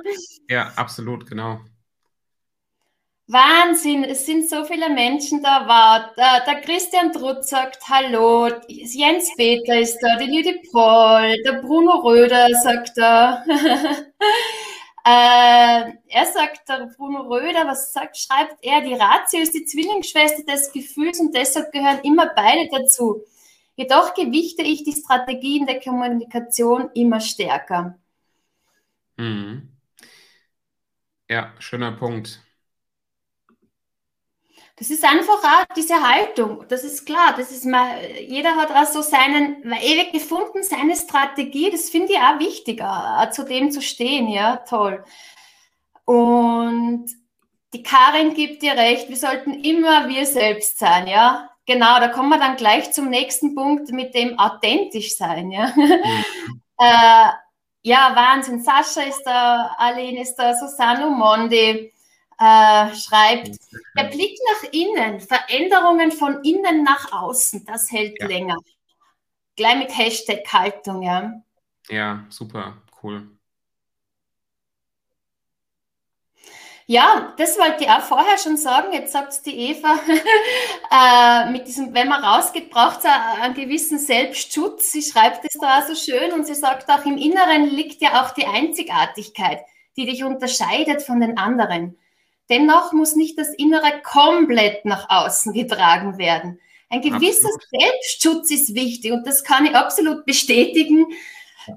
Ja, 0.50 0.72
absolut, 0.75 1.27
genau. 1.27 1.60
Wahnsinn, 3.27 4.03
es 4.03 4.25
sind 4.25 4.50
so 4.50 4.65
viele 4.65 4.89
Menschen 4.89 5.41
da. 5.41 5.68
War. 5.68 6.13
Der, 6.18 6.41
der 6.46 6.62
Christian 6.62 7.12
Trutz 7.13 7.50
sagt 7.50 7.79
Hallo, 7.89 8.50
Jens 8.68 9.32
Peter 9.38 9.79
ist 9.79 9.98
da, 10.01 10.18
die 10.18 10.25
Lüdi 10.25 10.62
Paul, 10.72 11.36
der 11.44 11.62
Bruno 11.62 12.00
Röder 12.00 12.50
sagt 12.62 12.91
da. 12.98 13.44
Äh, 15.05 15.91
er 16.07 16.25
sagt, 16.33 16.69
der 16.69 16.89
Bruno 16.95 17.24
Röder, 17.24 17.67
was 17.67 17.91
sagt, 17.91 18.17
schreibt 18.17 18.55
er, 18.62 18.81
die 18.81 18.93
Ratio 18.93 19.41
ist 19.41 19.53
die 19.53 19.65
Zwillingsschwester 19.65 20.43
des 20.43 20.72
Gefühls 20.72 21.19
und 21.19 21.36
deshalb 21.36 21.74
gehören 21.74 22.00
immer 22.03 22.27
beide 22.33 22.69
dazu. 22.69 23.22
Jedoch 23.75 24.13
gewichte 24.13 24.62
ich 24.62 24.83
die 24.83 24.93
Strategien 24.93 25.65
der 25.65 25.81
Kommunikation 25.81 26.89
immer 26.93 27.19
stärker. 27.19 27.98
Mhm. 29.17 29.69
Ja, 31.29 31.53
schöner 31.60 31.91
Punkt. 31.93 32.43
Das 34.75 34.89
ist 34.89 35.03
einfach 35.03 35.44
auch 35.44 35.75
diese 35.75 36.01
Haltung. 36.01 36.65
Das 36.68 36.84
ist 36.84 37.06
klar. 37.06 37.36
Das 37.38 37.51
ist 37.51 37.65
mal, 37.65 37.96
jeder 38.27 38.56
hat 38.56 38.72
auch 38.72 38.92
so 38.92 39.03
seinen 39.03 39.62
ewig 39.72 40.12
gefunden, 40.12 40.63
seine 40.63 40.96
Strategie. 40.96 41.70
Das 41.70 41.92
finde 41.92 42.13
ich 42.13 42.20
auch 42.20 42.39
wichtig, 42.39 42.82
auch 42.82 43.30
zu 43.30 43.44
dem 43.44 43.70
zu 43.70 43.82
stehen. 43.82 44.27
Ja, 44.27 44.58
toll. 44.58 45.03
Und 46.06 47.06
die 47.74 47.84
Karin 47.84 48.34
gibt 48.34 48.63
dir 48.63 48.74
recht. 48.74 49.10
Wir 49.10 49.15
sollten 49.15 49.63
immer 49.63 50.08
wir 50.10 50.25
selbst 50.25 50.80
sein. 50.80 51.06
Ja, 51.08 51.50
genau. 51.68 52.00
Da 52.00 52.08
kommen 52.08 52.30
wir 52.30 52.39
dann 52.39 52.56
gleich 52.56 52.92
zum 52.92 53.10
nächsten 53.10 53.53
Punkt 53.53 53.92
mit 53.92 54.15
dem 54.15 54.39
authentisch 54.39 55.15
sein. 55.15 55.51
Ja. 55.51 55.72
Mhm. 55.75 55.92
äh, 56.80 57.30
ja, 57.84 58.12
Wahnsinn. 58.15 58.63
Sascha 58.63 59.01
ist 59.01 59.24
da, 59.24 59.75
Aline 59.77 60.22
ist 60.22 60.36
da, 60.36 60.56
Susanne 60.56 61.08
Mondi 61.08 61.93
äh, 62.40 62.96
schreibt, 62.96 63.58
der 63.98 64.04
Blick 64.06 64.38
nach 64.52 64.72
innen, 64.72 65.20
Veränderungen 65.20 66.12
von 66.12 66.44
innen 66.44 66.84
nach 66.84 67.12
außen, 67.12 67.66
das 67.66 67.92
hält 67.92 68.20
ja. 68.20 68.28
länger. 68.28 68.58
Gleich 69.56 69.78
mit 69.78 69.98
Hashtag 69.98 70.52
Haltung, 70.52 71.04
ja. 71.04 71.32
Ja, 71.90 72.25
super, 72.30 72.78
cool. 73.02 73.30
Ja, 76.86 77.34
das 77.38 77.58
wollte 77.58 77.86
ich 77.86 77.90
auch 77.90 78.02
vorher 78.02 78.38
schon 78.38 78.58
sagen. 78.58 78.92
Jetzt 78.92 79.13
sagt 79.13 79.32
es 79.32 79.42
die 79.42 79.72
Eva, 79.72 79.98
äh, 81.48 81.52
mit 81.52 81.68
diesem, 81.68 81.94
wenn 81.94 82.10
man 82.10 82.24
rausgeht, 82.24 82.70
braucht 82.70 83.00
es 83.00 83.06
einen 83.06 83.54
gewissen 83.54 83.98
Selbstschutz. 83.98 84.92
Sie 84.92 85.02
schreibt 85.02 85.46
es 85.46 85.58
da 85.60 85.80
auch 85.80 85.88
so 85.88 85.96
schön 85.96 86.34
und 86.34 86.46
sie 86.46 86.56
sagt 86.56 86.90
auch, 86.90 87.06
im 87.06 87.18
Inneren 87.18 87.70
liegt 87.70 88.02
ja 88.02 88.22
auch 88.22 88.32
die 88.32 88.46
Einzigartigkeit, 88.46 89.62
die 89.96 90.06
dich 90.06 90.24
unterscheidet 90.25 91.04
von 91.04 91.22
den 91.22 91.38
anderen. 91.38 91.98
Dennoch 92.50 92.94
muss 92.94 93.16
nicht 93.16 93.38
das 93.38 93.54
Innere 93.56 94.02
komplett 94.04 94.86
nach 94.86 95.10
außen 95.10 95.54
getragen 95.54 96.18
werden. 96.18 96.60
Ein 96.90 97.02
gewisser 97.02 97.48
absolut. 97.48 97.82
Selbstschutz 97.82 98.52
ist 98.52 98.76
wichtig 98.76 99.12
und 99.12 99.26
das 99.26 99.44
kann 99.44 99.66
ich 99.66 99.76
absolut 99.76 100.26
bestätigen. 100.26 101.06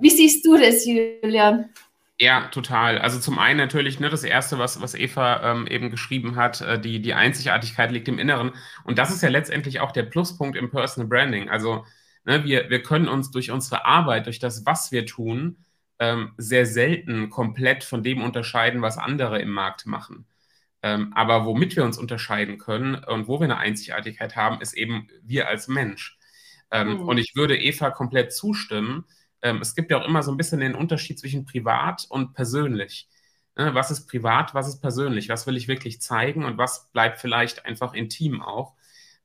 Wie 0.01 0.11
siehst 0.11 0.45
du 0.45 0.59
das, 0.59 0.85
Julian? 0.85 1.71
Ja, 2.19 2.49
total. 2.49 2.99
Also 2.99 3.21
zum 3.21 3.39
einen 3.39 3.59
natürlich 3.59 4.01
ne, 4.01 4.09
das 4.09 4.25
Erste, 4.25 4.59
was, 4.59 4.81
was 4.81 4.95
Eva 4.95 5.53
ähm, 5.53 5.67
eben 5.67 5.91
geschrieben 5.91 6.37
hat, 6.37 6.63
äh, 6.63 6.81
die, 6.81 7.01
die 7.01 7.13
Einzigartigkeit 7.15 7.93
liegt 7.93 8.09
im 8.09 8.19
Inneren. 8.19 8.53
Und 8.85 8.99
das 8.99 9.11
ist 9.11 9.23
ja 9.23 9.29
letztendlich 9.29 9.81
auch 9.81 9.93
der 9.93 10.05
Pluspunkt 10.05 10.57
im 10.57 10.71
Personal 10.71 11.09
Branding. 11.09 11.51
Also 11.51 11.85
ne, 12.25 12.45
wir, 12.45 12.71
wir 12.71 12.83
können 12.83 13.09
uns 13.09 13.31
durch 13.31 13.51
unsere 13.51 13.85
Arbeit, 13.85 14.27
durch 14.27 14.39
das, 14.39 14.65
was 14.65 14.93
wir 14.93 15.05
tun, 15.05 15.59
ähm, 15.99 16.33
sehr 16.39 16.67
selten 16.67 17.29
komplett 17.31 17.85
von 17.85 18.03
dem 18.03 18.23
unterscheiden, 18.23 18.83
was 18.83 18.99
andere 18.99 19.41
im 19.41 19.51
Markt 19.51 19.87
machen. 19.87 20.27
Ähm, 20.87 21.13
aber 21.15 21.45
womit 21.45 21.75
wir 21.77 21.85
uns 21.85 21.99
unterscheiden 21.99 22.59
können 22.59 22.95
und 22.95 23.29
wo 23.29 23.41
wir 23.41 23.45
eine 23.45 23.59
Einzigartigkeit 23.59 24.37
haben, 24.37 24.61
ist 24.61 24.75
eben 24.75 25.09
wir 25.23 25.49
als 25.49 25.69
Mensch. 25.69 26.19
Mhm. 26.73 27.01
Und 27.01 27.19
ich 27.19 27.33
würde 27.37 27.57
Eva 27.57 27.91
komplett 27.91 28.33
zustimmen 28.33 29.05
ähm, 29.43 29.61
es 29.61 29.75
gibt 29.75 29.91
ja 29.91 29.99
auch 29.99 30.07
immer 30.07 30.23
so 30.23 30.31
ein 30.33 30.37
bisschen 30.37 30.61
den 30.61 30.75
Unterschied 30.75 31.19
zwischen 31.19 31.45
privat 31.45 32.07
und 32.09 32.35
persönlich. 32.35 33.09
Ne, 33.57 33.75
was 33.75 33.91
ist 33.91 34.07
privat, 34.07 34.55
was 34.55 34.69
ist 34.69 34.81
persönlich? 34.81 35.29
Was 35.29 35.47
will 35.47 35.57
ich 35.57 35.69
wirklich 35.69 36.01
zeigen 36.01 36.45
und 36.45 36.59
was 36.59 36.91
bleibt 36.93 37.21
vielleicht 37.21 37.65
einfach 37.65 37.95
intim 37.95 38.43
auch? 38.43 38.75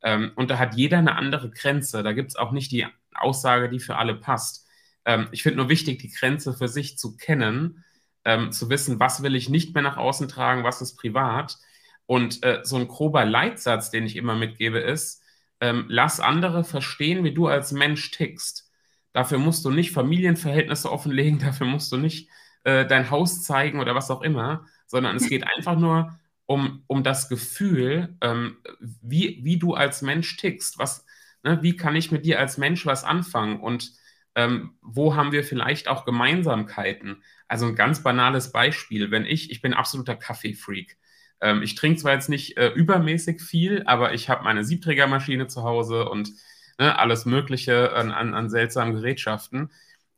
Ähm, 0.04 0.32
und 0.36 0.52
da 0.52 0.60
hat 0.60 0.76
jeder 0.76 1.00
eine 1.00 1.16
andere 1.16 1.50
Grenze. 1.50 2.04
Da 2.04 2.14
gibt 2.14 2.30
es 2.32 2.36
auch 2.36 2.52
nicht 2.52 2.72
die 2.72 2.88
Aussage, 3.14 3.70
die 3.70 3.80
für 3.80 3.98
alle 3.98 4.16
passt. 4.16 4.68
Ähm, 5.06 5.28
ich 5.32 5.44
finde 5.44 5.58
nur 5.58 5.70
wichtig, 5.70 6.00
die 6.00 6.12
Grenze 6.12 6.54
für 6.54 6.68
sich 6.68 6.98
zu 6.98 7.18
kennen, 7.18 7.84
ähm, 8.26 8.52
zu 8.52 8.70
wissen, 8.70 9.00
was 9.00 9.24
will 9.24 9.36
ich 9.36 9.50
nicht 9.50 9.74
mehr 9.74 9.84
nach 9.84 9.98
außen 9.98 10.28
tragen, 10.28 10.64
was 10.64 10.82
ist 10.82 10.96
privat. 10.98 11.58
Und 12.06 12.44
äh, 12.44 12.62
so 12.64 12.76
ein 12.78 12.88
grober 12.88 13.26
Leitsatz, 13.26 13.90
den 13.90 14.06
ich 14.06 14.16
immer 14.16 14.36
mitgebe, 14.36 14.80
ist, 14.80 15.24
ähm, 15.60 15.86
lass 15.88 16.20
andere 16.20 16.64
verstehen, 16.64 17.24
wie 17.24 17.34
du 17.34 17.48
als 17.48 17.72
Mensch 17.72 18.12
tickst. 18.12 18.70
Dafür 19.14 19.38
musst 19.38 19.66
du 19.66 19.72
nicht 19.72 19.92
Familienverhältnisse 19.92 20.92
offenlegen, 20.92 21.40
dafür 21.44 21.68
musst 21.68 21.92
du 21.92 21.98
nicht 21.98 22.30
äh, 22.64 22.86
dein 22.86 23.10
Haus 23.10 23.44
zeigen 23.44 23.80
oder 23.80 23.96
was 23.96 24.12
auch 24.12 24.22
immer, 24.22 24.66
sondern 24.88 25.16
es 25.16 25.30
geht 25.30 25.46
einfach 25.56 25.78
nur 25.78 26.20
um, 26.46 26.84
um 26.88 27.04
das 27.04 27.30
Gefühl, 27.30 28.18
ähm, 28.22 28.58
wie, 28.80 29.40
wie 29.44 29.58
du 29.58 29.74
als 29.74 30.02
Mensch 30.02 30.36
tickst. 30.38 30.78
Was, 30.80 31.06
ne, 31.44 31.60
wie 31.62 31.78
kann 31.78 31.96
ich 31.96 32.12
mit 32.12 32.26
dir 32.26 32.40
als 32.40 32.58
Mensch 32.58 32.86
was 32.86 33.04
anfangen 33.04 33.60
und 33.62 33.94
ähm, 34.36 34.78
wo 34.82 35.16
haben 35.16 35.32
wir 35.32 35.44
vielleicht 35.44 35.88
auch 35.88 36.06
Gemeinsamkeiten? 36.06 37.24
Also 37.48 37.68
ein 37.68 37.76
ganz 37.76 38.02
banales 38.04 38.52
Beispiel, 38.52 39.12
wenn 39.12 39.26
ich, 39.26 39.52
ich 39.52 39.62
bin 39.62 39.74
absoluter 39.74 40.16
Kaffeefreak. 40.16 40.98
Ähm, 41.42 41.62
ich 41.64 41.76
trinke 41.76 42.00
zwar 42.00 42.14
jetzt 42.14 42.30
nicht 42.30 42.58
äh, 42.58 42.70
übermäßig 42.70 43.42
viel, 43.42 43.84
aber 43.86 44.14
ich 44.14 44.30
habe 44.30 44.44
meine 44.44 44.64
Siebträgermaschine 44.64 45.48
zu 45.48 45.64
Hause 45.64 46.08
und 46.10 46.32
ne, 46.80 46.98
alles 46.98 47.26
Mögliche 47.26 47.94
an, 47.94 48.12
an, 48.12 48.34
an 48.34 48.50
seltsamen 48.50 48.96
Gerätschaften. 48.96 49.72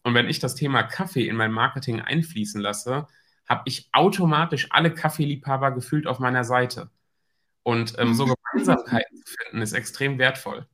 Und 0.04 0.14
wenn 0.14 0.30
ich 0.30 0.40
das 0.40 0.56
Thema 0.56 0.84
Kaffee 0.84 1.28
in 1.28 1.36
mein 1.36 1.52
Marketing 1.52 2.02
einfließen 2.02 2.62
lasse, 2.62 3.08
habe 3.48 3.64
ich 3.66 3.90
automatisch 3.94 4.68
alle 4.72 4.94
Kaffeeliebhaber 4.94 5.72
gefühlt 5.72 6.08
auf 6.08 6.20
meiner 6.20 6.44
Seite. 6.44 6.92
Und 7.64 7.96
ähm, 7.98 8.14
so 8.14 8.26
Gemeinsamkeiten 8.26 9.18
zu 9.18 9.34
finden, 9.34 9.62
ist 9.62 9.74
extrem 9.74 10.20
wertvoll 10.20 10.68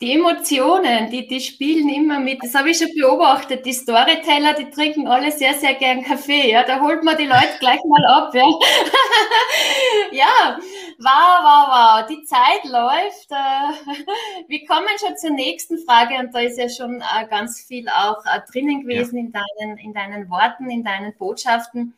die 0.00 0.12
Emotionen, 0.12 1.08
die, 1.10 1.26
die 1.28 1.40
spielen 1.40 1.88
immer 1.88 2.18
mit. 2.18 2.42
Das 2.42 2.54
habe 2.54 2.70
ich 2.70 2.78
schon 2.78 2.90
beobachtet. 2.94 3.64
Die 3.64 3.72
Storyteller, 3.72 4.54
die 4.54 4.68
trinken 4.68 5.06
alle 5.06 5.30
sehr, 5.30 5.54
sehr 5.54 5.74
gern 5.74 6.02
Kaffee. 6.02 6.50
Ja, 6.50 6.64
da 6.64 6.80
holt 6.80 7.04
man 7.04 7.16
die 7.16 7.26
Leute 7.26 7.56
gleich 7.60 7.80
mal 7.84 8.04
ab. 8.04 8.34
Ja, 8.34 8.42
ja 10.12 10.58
wow, 10.98 11.42
wow, 11.42 11.68
wow. 11.68 12.06
Die 12.06 12.24
Zeit 12.24 12.64
läuft. 12.64 13.30
Äh, 13.30 14.46
wir 14.48 14.66
kommen 14.66 14.88
schon 14.98 15.16
zur 15.16 15.30
nächsten 15.30 15.78
Frage 15.78 16.14
und 16.18 16.34
da 16.34 16.40
ist 16.40 16.58
ja 16.58 16.68
schon 16.68 17.00
äh, 17.00 17.26
ganz 17.28 17.60
viel 17.60 17.88
auch 17.88 18.24
äh, 18.26 18.40
drinnen 18.50 18.82
gewesen 18.82 19.16
ja. 19.16 19.22
in, 19.22 19.32
deinen, 19.32 19.78
in 19.78 19.94
deinen 19.94 20.28
Worten, 20.28 20.70
in 20.70 20.82
deinen 20.82 21.16
Botschaften. 21.16 21.94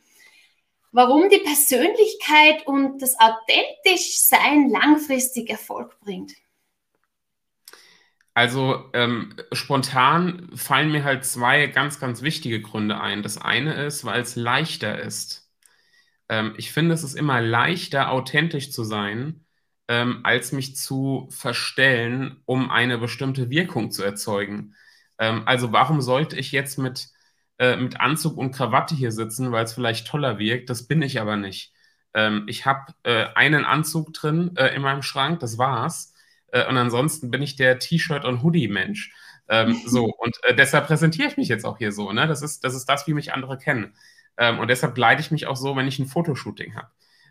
Warum 0.92 1.28
die 1.28 1.38
Persönlichkeit 1.38 2.66
und 2.66 3.02
das 3.02 3.16
authentisch 3.18 4.20
Sein 4.20 4.68
langfristig 4.68 5.50
Erfolg 5.50 5.98
bringt. 6.00 6.32
Also 8.37 8.90
ähm, 8.93 9.35
spontan 9.52 10.50
fallen 10.55 10.93
mir 10.93 11.05
halt 11.05 11.25
zwei 11.25 11.69
ganz, 11.69 11.99
ganz 11.99 12.21
wichtige 12.21 12.61
Gründe 12.61 13.00
ein. 13.00 13.23
Das 13.23 13.38
eine 13.38 13.73
ist, 13.87 14.05
weil 14.05 14.21
es 14.21 14.37
leichter 14.37 14.99
ist. 14.99 15.50
Ähm, 16.28 16.52
ich 16.59 16.71
finde, 16.71 16.95
es 16.95 17.02
ist 17.02 17.14
immer 17.14 17.40
leichter, 17.40 18.11
authentisch 18.12 18.73
zu 18.73 18.85
sein, 18.85 19.47
ähm, 19.88 20.21
als 20.25 20.52
mich 20.52 20.76
zu 20.76 21.28
verstellen, 21.31 22.43
um 22.45 22.71
eine 22.71 22.99
bestimmte 22.99 23.49
Wirkung 23.49 23.90
zu 23.90 24.02
erzeugen. 24.02 24.75
Ähm, 25.19 25.45
also 25.47 25.73
warum 25.73 26.02
sollte 26.02 26.37
ich 26.37 26.52
jetzt 26.52 26.76
mit, 26.78 27.09
äh, 27.59 27.76
mit 27.76 28.00
Anzug 28.00 28.37
und 28.37 28.52
Krawatte 28.52 28.95
hier 28.95 29.12
sitzen, 29.12 29.50
weil 29.50 29.64
es 29.64 29.73
vielleicht 29.73 30.09
toller 30.09 30.38
wirkt? 30.38 30.69
Das 30.69 30.87
bin 30.87 31.00
ich 31.00 31.23
aber 31.23 31.37
nicht. 31.37 31.73
Ähm, 32.12 32.45
ich 32.49 32.66
habe 32.66 32.93
äh, 33.05 33.28
einen 33.35 33.64
Anzug 33.64 34.12
drin 34.12 34.55
äh, 34.57 34.75
in 34.76 34.83
meinem 34.83 35.02
Schrank, 35.02 35.40
das 35.40 35.57
war's 35.57 36.12
äh, 36.48 36.66
und 36.68 36.76
ansonsten 36.76 37.30
bin 37.30 37.42
ich 37.42 37.56
der 37.56 37.78
T-Shirt- 37.78 38.24
und 38.24 38.42
Hoodie-Mensch. 38.42 39.12
Ähm, 39.48 39.80
so, 39.86 40.06
und 40.06 40.36
äh, 40.44 40.54
deshalb 40.54 40.86
präsentiere 40.86 41.28
ich 41.28 41.36
mich 41.36 41.48
jetzt 41.48 41.64
auch 41.64 41.78
hier 41.78 41.92
so. 41.92 42.12
Ne? 42.12 42.26
Das, 42.26 42.42
ist, 42.42 42.64
das 42.64 42.74
ist 42.74 42.86
das, 42.86 43.06
wie 43.06 43.14
mich 43.14 43.32
andere 43.32 43.58
kennen. 43.58 43.94
Ähm, 44.38 44.58
und 44.58 44.68
deshalb 44.68 44.96
leite 44.98 45.20
ich 45.20 45.30
mich 45.30 45.46
auch 45.46 45.56
so, 45.56 45.76
wenn 45.76 45.88
ich 45.88 45.98
ein 45.98 46.06
Fotoshooting 46.06 46.74
habe. 46.76 46.90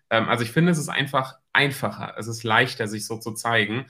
Ähm, 0.10 0.30
also 0.30 0.44
ich 0.44 0.52
finde, 0.52 0.72
es 0.72 0.78
ist 0.78 0.90
einfach 0.90 1.40
einfacher, 1.54 2.16
es 2.18 2.28
ist 2.28 2.44
leichter, 2.44 2.88
sich 2.88 3.06
so 3.06 3.18
zu 3.18 3.34
zeigen. 3.34 3.86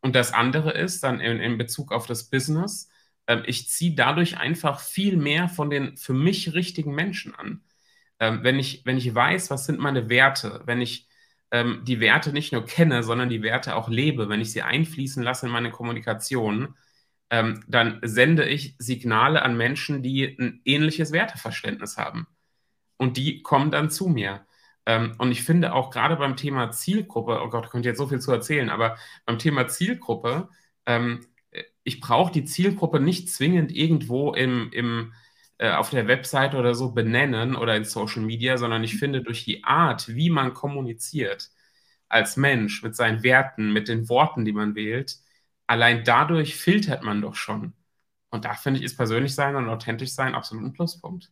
Und 0.00 0.14
das 0.16 0.32
andere 0.32 0.72
ist 0.72 1.02
dann 1.02 1.20
in, 1.20 1.40
in 1.40 1.58
Bezug 1.58 1.92
auf 1.92 2.06
das 2.06 2.30
Business, 2.30 2.88
ähm, 3.28 3.42
ich 3.46 3.68
ziehe 3.68 3.94
dadurch 3.94 4.38
einfach 4.38 4.80
viel 4.80 5.16
mehr 5.16 5.48
von 5.48 5.70
den 5.70 5.96
für 5.96 6.14
mich 6.14 6.54
richtigen 6.54 6.94
Menschen 6.94 7.34
an. 7.34 7.62
Ähm, 8.20 8.40
wenn, 8.42 8.58
ich, 8.58 8.84
wenn 8.86 8.98
ich 8.98 9.14
weiß, 9.14 9.50
was 9.50 9.66
sind 9.66 9.78
meine 9.78 10.08
Werte, 10.08 10.62
wenn 10.66 10.80
ich 10.80 11.07
ähm, 11.50 11.82
die 11.84 12.00
Werte 12.00 12.32
nicht 12.32 12.52
nur 12.52 12.64
kenne, 12.64 13.02
sondern 13.02 13.28
die 13.28 13.42
Werte 13.42 13.76
auch 13.76 13.88
lebe, 13.88 14.28
wenn 14.28 14.40
ich 14.40 14.52
sie 14.52 14.62
einfließen 14.62 15.22
lasse 15.22 15.46
in 15.46 15.52
meine 15.52 15.70
Kommunikation, 15.70 16.74
ähm, 17.30 17.64
dann 17.68 18.00
sende 18.02 18.48
ich 18.48 18.74
Signale 18.78 19.42
an 19.42 19.56
Menschen, 19.56 20.02
die 20.02 20.36
ein 20.38 20.60
ähnliches 20.64 21.12
Werteverständnis 21.12 21.96
haben. 21.96 22.26
Und 22.96 23.16
die 23.16 23.42
kommen 23.42 23.70
dann 23.70 23.90
zu 23.90 24.08
mir. 24.08 24.46
Ähm, 24.86 25.14
und 25.18 25.32
ich 25.32 25.42
finde 25.42 25.74
auch 25.74 25.90
gerade 25.90 26.16
beim 26.16 26.36
Thema 26.36 26.70
Zielgruppe, 26.70 27.40
oh 27.42 27.48
Gott, 27.50 27.66
ich 27.66 27.70
könnte 27.70 27.88
jetzt 27.88 27.98
so 27.98 28.08
viel 28.08 28.20
zu 28.20 28.32
erzählen, 28.32 28.70
aber 28.70 28.96
beim 29.26 29.38
Thema 29.38 29.68
Zielgruppe, 29.68 30.48
ähm, 30.86 31.26
ich 31.84 32.00
brauche 32.00 32.32
die 32.32 32.44
Zielgruppe 32.44 33.00
nicht 33.00 33.30
zwingend 33.30 33.72
irgendwo 33.74 34.32
im, 34.34 34.70
im 34.72 35.12
äh, 35.58 35.70
auf 35.72 35.90
der 35.90 36.08
Website 36.08 36.54
oder 36.54 36.74
so 36.74 36.92
benennen 36.92 37.56
oder 37.56 37.76
in 37.76 37.84
Social 37.84 38.22
Media, 38.22 38.58
sondern 38.58 38.84
ich 38.84 38.96
finde 38.98 39.22
durch 39.22 39.44
die 39.44 39.64
Art, 39.64 40.08
wie 40.08 40.30
man 40.30 40.54
kommuniziert 40.54 41.50
als 42.08 42.36
Mensch 42.36 42.82
mit 42.82 42.96
seinen 42.96 43.22
Werten, 43.22 43.72
mit 43.72 43.88
den 43.88 44.08
Worten, 44.08 44.44
die 44.44 44.52
man 44.52 44.74
wählt, 44.74 45.18
allein 45.66 46.04
dadurch 46.04 46.56
filtert 46.56 47.02
man 47.02 47.20
doch 47.20 47.34
schon. 47.34 47.74
Und 48.30 48.44
da 48.44 48.54
finde 48.54 48.80
ich, 48.80 48.84
ist 48.86 48.96
persönlich 48.96 49.34
sein 49.34 49.56
und 49.56 49.68
authentisch 49.68 50.10
sein 50.10 50.34
absolut 50.34 50.64
ein 50.64 50.72
Pluspunkt. 50.72 51.30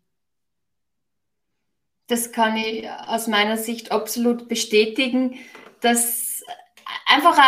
Das 2.09 2.31
kann 2.33 2.57
ich 2.57 2.89
aus 2.89 3.27
meiner 3.27 3.57
Sicht 3.57 3.91
absolut 3.91 4.49
bestätigen, 4.49 5.37
dass 5.81 6.26
einfach 7.07 7.41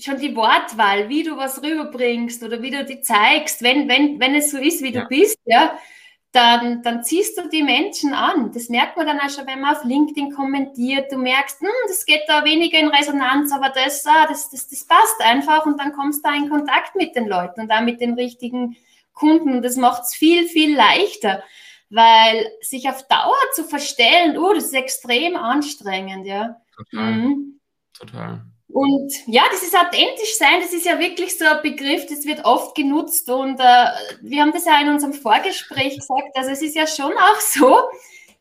schon 0.00 0.18
die 0.18 0.34
Wortwahl, 0.34 1.08
wie 1.08 1.22
du 1.22 1.36
was 1.36 1.62
rüberbringst 1.62 2.42
oder 2.42 2.60
wie 2.62 2.70
du 2.70 2.84
die 2.84 3.02
zeigst, 3.02 3.62
wenn, 3.62 3.88
wenn, 3.88 4.18
wenn 4.18 4.34
es 4.34 4.50
so 4.50 4.58
ist, 4.58 4.82
wie 4.82 4.92
ja. 4.92 5.02
du 5.02 5.08
bist, 5.08 5.38
ja, 5.44 5.78
dann, 6.32 6.82
dann 6.82 7.02
ziehst 7.02 7.36
du 7.38 7.48
die 7.48 7.62
Menschen 7.62 8.14
an. 8.14 8.52
Das 8.52 8.68
merkt 8.68 8.96
man 8.96 9.06
dann 9.06 9.18
auch 9.18 9.30
schon, 9.30 9.46
wenn 9.46 9.60
man 9.60 9.74
auf 9.74 9.84
LinkedIn 9.84 10.32
kommentiert. 10.32 11.10
Du 11.10 11.18
merkst, 11.18 11.60
hm, 11.60 11.68
das 11.88 12.06
geht 12.06 12.22
da 12.28 12.44
weniger 12.44 12.78
in 12.78 12.88
Resonanz, 12.88 13.52
aber 13.52 13.70
das, 13.70 14.06
ah, 14.06 14.26
das, 14.28 14.48
das, 14.50 14.68
das 14.68 14.84
passt 14.84 15.20
einfach 15.20 15.66
und 15.66 15.78
dann 15.80 15.92
kommst 15.92 16.24
du 16.24 16.30
da 16.30 16.36
in 16.36 16.48
Kontakt 16.48 16.94
mit 16.94 17.16
den 17.16 17.26
Leuten 17.26 17.62
und 17.62 17.68
da 17.68 17.80
mit 17.80 18.00
den 18.00 18.14
richtigen 18.14 18.76
Kunden. 19.12 19.56
Und 19.56 19.62
das 19.62 19.76
macht 19.76 20.04
es 20.04 20.14
viel, 20.14 20.46
viel 20.46 20.76
leichter, 20.76 21.42
weil 21.90 22.48
sich 22.60 22.88
auf 22.88 23.06
Dauer 23.08 23.34
zu 23.54 23.64
verstellen, 23.64 24.38
oh, 24.38 24.52
das 24.54 24.66
ist 24.66 24.74
extrem 24.74 25.36
anstrengend, 25.36 26.26
ja. 26.26 26.60
Total. 26.76 27.12
Mhm. 27.12 27.60
Total. 27.92 28.44
Und 28.72 29.12
ja, 29.26 29.42
dieses 29.52 29.74
authentisch 29.74 30.36
sein, 30.36 30.60
das 30.60 30.72
ist 30.72 30.86
ja 30.86 30.98
wirklich 30.98 31.36
so 31.36 31.44
ein 31.44 31.62
Begriff, 31.62 32.06
das 32.06 32.24
wird 32.24 32.44
oft 32.44 32.74
genutzt 32.74 33.28
und 33.28 33.58
äh, 33.58 33.86
wir 34.22 34.42
haben 34.42 34.52
das 34.52 34.64
ja 34.64 34.80
in 34.80 34.88
unserem 34.88 35.12
Vorgespräch 35.12 35.96
gesagt, 35.96 36.36
also 36.36 36.50
es 36.50 36.62
ist 36.62 36.76
ja 36.76 36.86
schon 36.86 37.12
auch 37.12 37.40
so, 37.40 37.76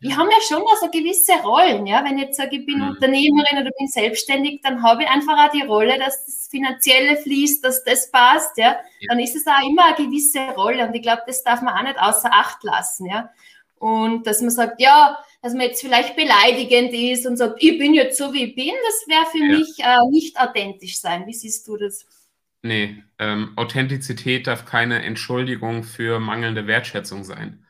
ich 0.01 0.15
habe 0.15 0.29
ja 0.29 0.37
schon 0.47 0.63
mal 0.63 0.77
so 0.79 0.87
gewisse 0.89 1.33
Rollen, 1.43 1.85
ja. 1.85 2.03
Wenn 2.03 2.17
ich 2.17 2.25
jetzt 2.25 2.37
sage, 2.37 2.57
ich 2.57 2.65
bin 2.65 2.77
mhm. 2.77 2.89
Unternehmerin 2.89 3.59
oder 3.59 3.71
bin 3.77 3.87
selbstständig, 3.87 4.61
dann 4.63 4.81
habe 4.81 5.03
ich 5.03 5.09
einfach 5.09 5.37
auch 5.37 5.51
die 5.51 5.63
Rolle, 5.63 5.97
dass 5.99 6.25
das 6.25 6.47
Finanzielle 6.49 7.17
fließt, 7.17 7.63
dass 7.63 7.83
das 7.83 8.09
passt, 8.09 8.57
ja. 8.57 8.71
ja. 8.71 9.07
Dann 9.09 9.19
ist 9.19 9.35
es 9.35 9.45
auch 9.45 9.67
immer 9.67 9.85
eine 9.85 9.95
gewisse 9.95 10.39
Rolle 10.51 10.87
und 10.87 10.95
ich 10.95 11.01
glaube, 11.01 11.23
das 11.27 11.43
darf 11.43 11.61
man 11.61 11.73
auch 11.75 11.83
nicht 11.83 11.99
außer 11.99 12.29
Acht 12.31 12.63
lassen, 12.63 13.07
ja. 13.07 13.29
Und 13.77 14.25
dass 14.27 14.41
man 14.41 14.51
sagt, 14.51 14.79
ja, 14.79 15.17
dass 15.41 15.53
man 15.53 15.67
jetzt 15.67 15.81
vielleicht 15.81 16.15
beleidigend 16.15 16.93
ist 16.93 17.25
und 17.25 17.37
sagt, 17.37 17.63
ich 17.63 17.77
bin 17.77 17.93
jetzt 17.93 18.17
so, 18.17 18.33
wie 18.33 18.45
ich 18.45 18.55
bin, 18.55 18.73
das 18.85 19.07
wäre 19.07 19.25
für 19.31 19.37
ja. 19.37 19.57
mich 19.57 19.79
äh, 19.79 20.09
nicht 20.11 20.39
authentisch 20.39 20.99
sein. 20.99 21.25
Wie 21.27 21.33
siehst 21.33 21.67
du 21.67 21.77
das? 21.77 22.05
Nee, 22.61 23.03
ähm, 23.19 23.53
Authentizität 23.55 24.47
darf 24.47 24.65
keine 24.65 25.01
Entschuldigung 25.03 25.83
für 25.83 26.19
mangelnde 26.19 26.67
Wertschätzung 26.67 27.23
sein. 27.23 27.65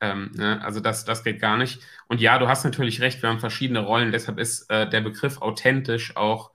Ähm, 0.00 0.30
ne? 0.34 0.62
Also 0.62 0.78
das, 0.78 1.04
das 1.04 1.24
geht 1.24 1.40
gar 1.40 1.56
nicht. 1.56 1.80
Und 2.06 2.20
ja, 2.20 2.38
du 2.38 2.46
hast 2.46 2.62
natürlich 2.62 3.00
recht, 3.00 3.20
wir 3.20 3.30
haben 3.30 3.40
verschiedene 3.40 3.80
Rollen, 3.80 4.12
deshalb 4.12 4.38
ist 4.38 4.70
äh, 4.70 4.88
der 4.88 5.00
Begriff 5.00 5.42
authentisch 5.42 6.16
auch 6.16 6.52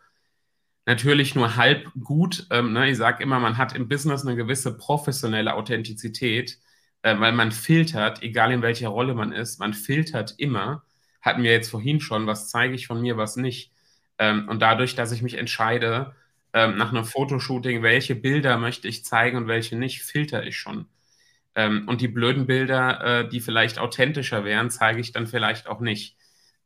natürlich 0.85 1.35
nur 1.35 1.57
halb 1.57 1.89
gut. 2.01 2.47
Ähm, 2.51 2.71
ne? 2.71 2.89
Ich 2.89 2.97
sage 2.97 3.21
immer, 3.21 3.39
man 3.39 3.57
hat 3.57 3.75
im 3.75 3.89
Business 3.89 4.25
eine 4.25 4.37
gewisse 4.37 4.77
professionelle 4.77 5.55
Authentizität, 5.55 6.59
äh, 7.03 7.19
weil 7.19 7.33
man 7.33 7.51
filtert, 7.51 8.23
egal 8.23 8.51
in 8.51 8.61
welcher 8.63 8.89
Rolle 8.89 9.13
man 9.15 9.31
ist, 9.33 9.59
man 9.59 9.73
filtert 9.73 10.35
immer. 10.37 10.83
Hatten 11.21 11.43
wir 11.43 11.51
jetzt 11.51 11.69
vorhin 11.71 12.01
schon, 12.01 12.27
was 12.27 12.49
zeige 12.49 12.75
ich 12.75 12.87
von 12.87 13.01
mir, 13.01 13.17
was 13.17 13.37
nicht. 13.37 13.71
Ähm, 14.19 14.49
und 14.49 14.61
dadurch, 14.61 14.95
dass 14.95 15.11
ich 15.11 15.21
mich 15.21 15.35
entscheide, 15.35 16.15
ähm, 16.53 16.77
nach 16.77 16.91
einem 16.91 17.05
Fotoshooting, 17.05 17.83
welche 17.83 18.15
Bilder 18.15 18.57
möchte 18.57 18.87
ich 18.87 19.05
zeigen 19.05 19.37
und 19.37 19.47
welche 19.47 19.75
nicht, 19.77 20.03
filter 20.03 20.43
ich 20.45 20.57
schon. 20.57 20.87
Ähm, 21.55 21.87
und 21.87 22.01
die 22.01 22.07
blöden 22.07 22.47
Bilder, 22.47 23.21
äh, 23.25 23.29
die 23.29 23.39
vielleicht 23.41 23.79
authentischer 23.79 24.43
wären, 24.45 24.69
zeige 24.71 24.99
ich 25.01 25.11
dann 25.11 25.27
vielleicht 25.27 25.67
auch 25.67 25.79
nicht. 25.81 26.17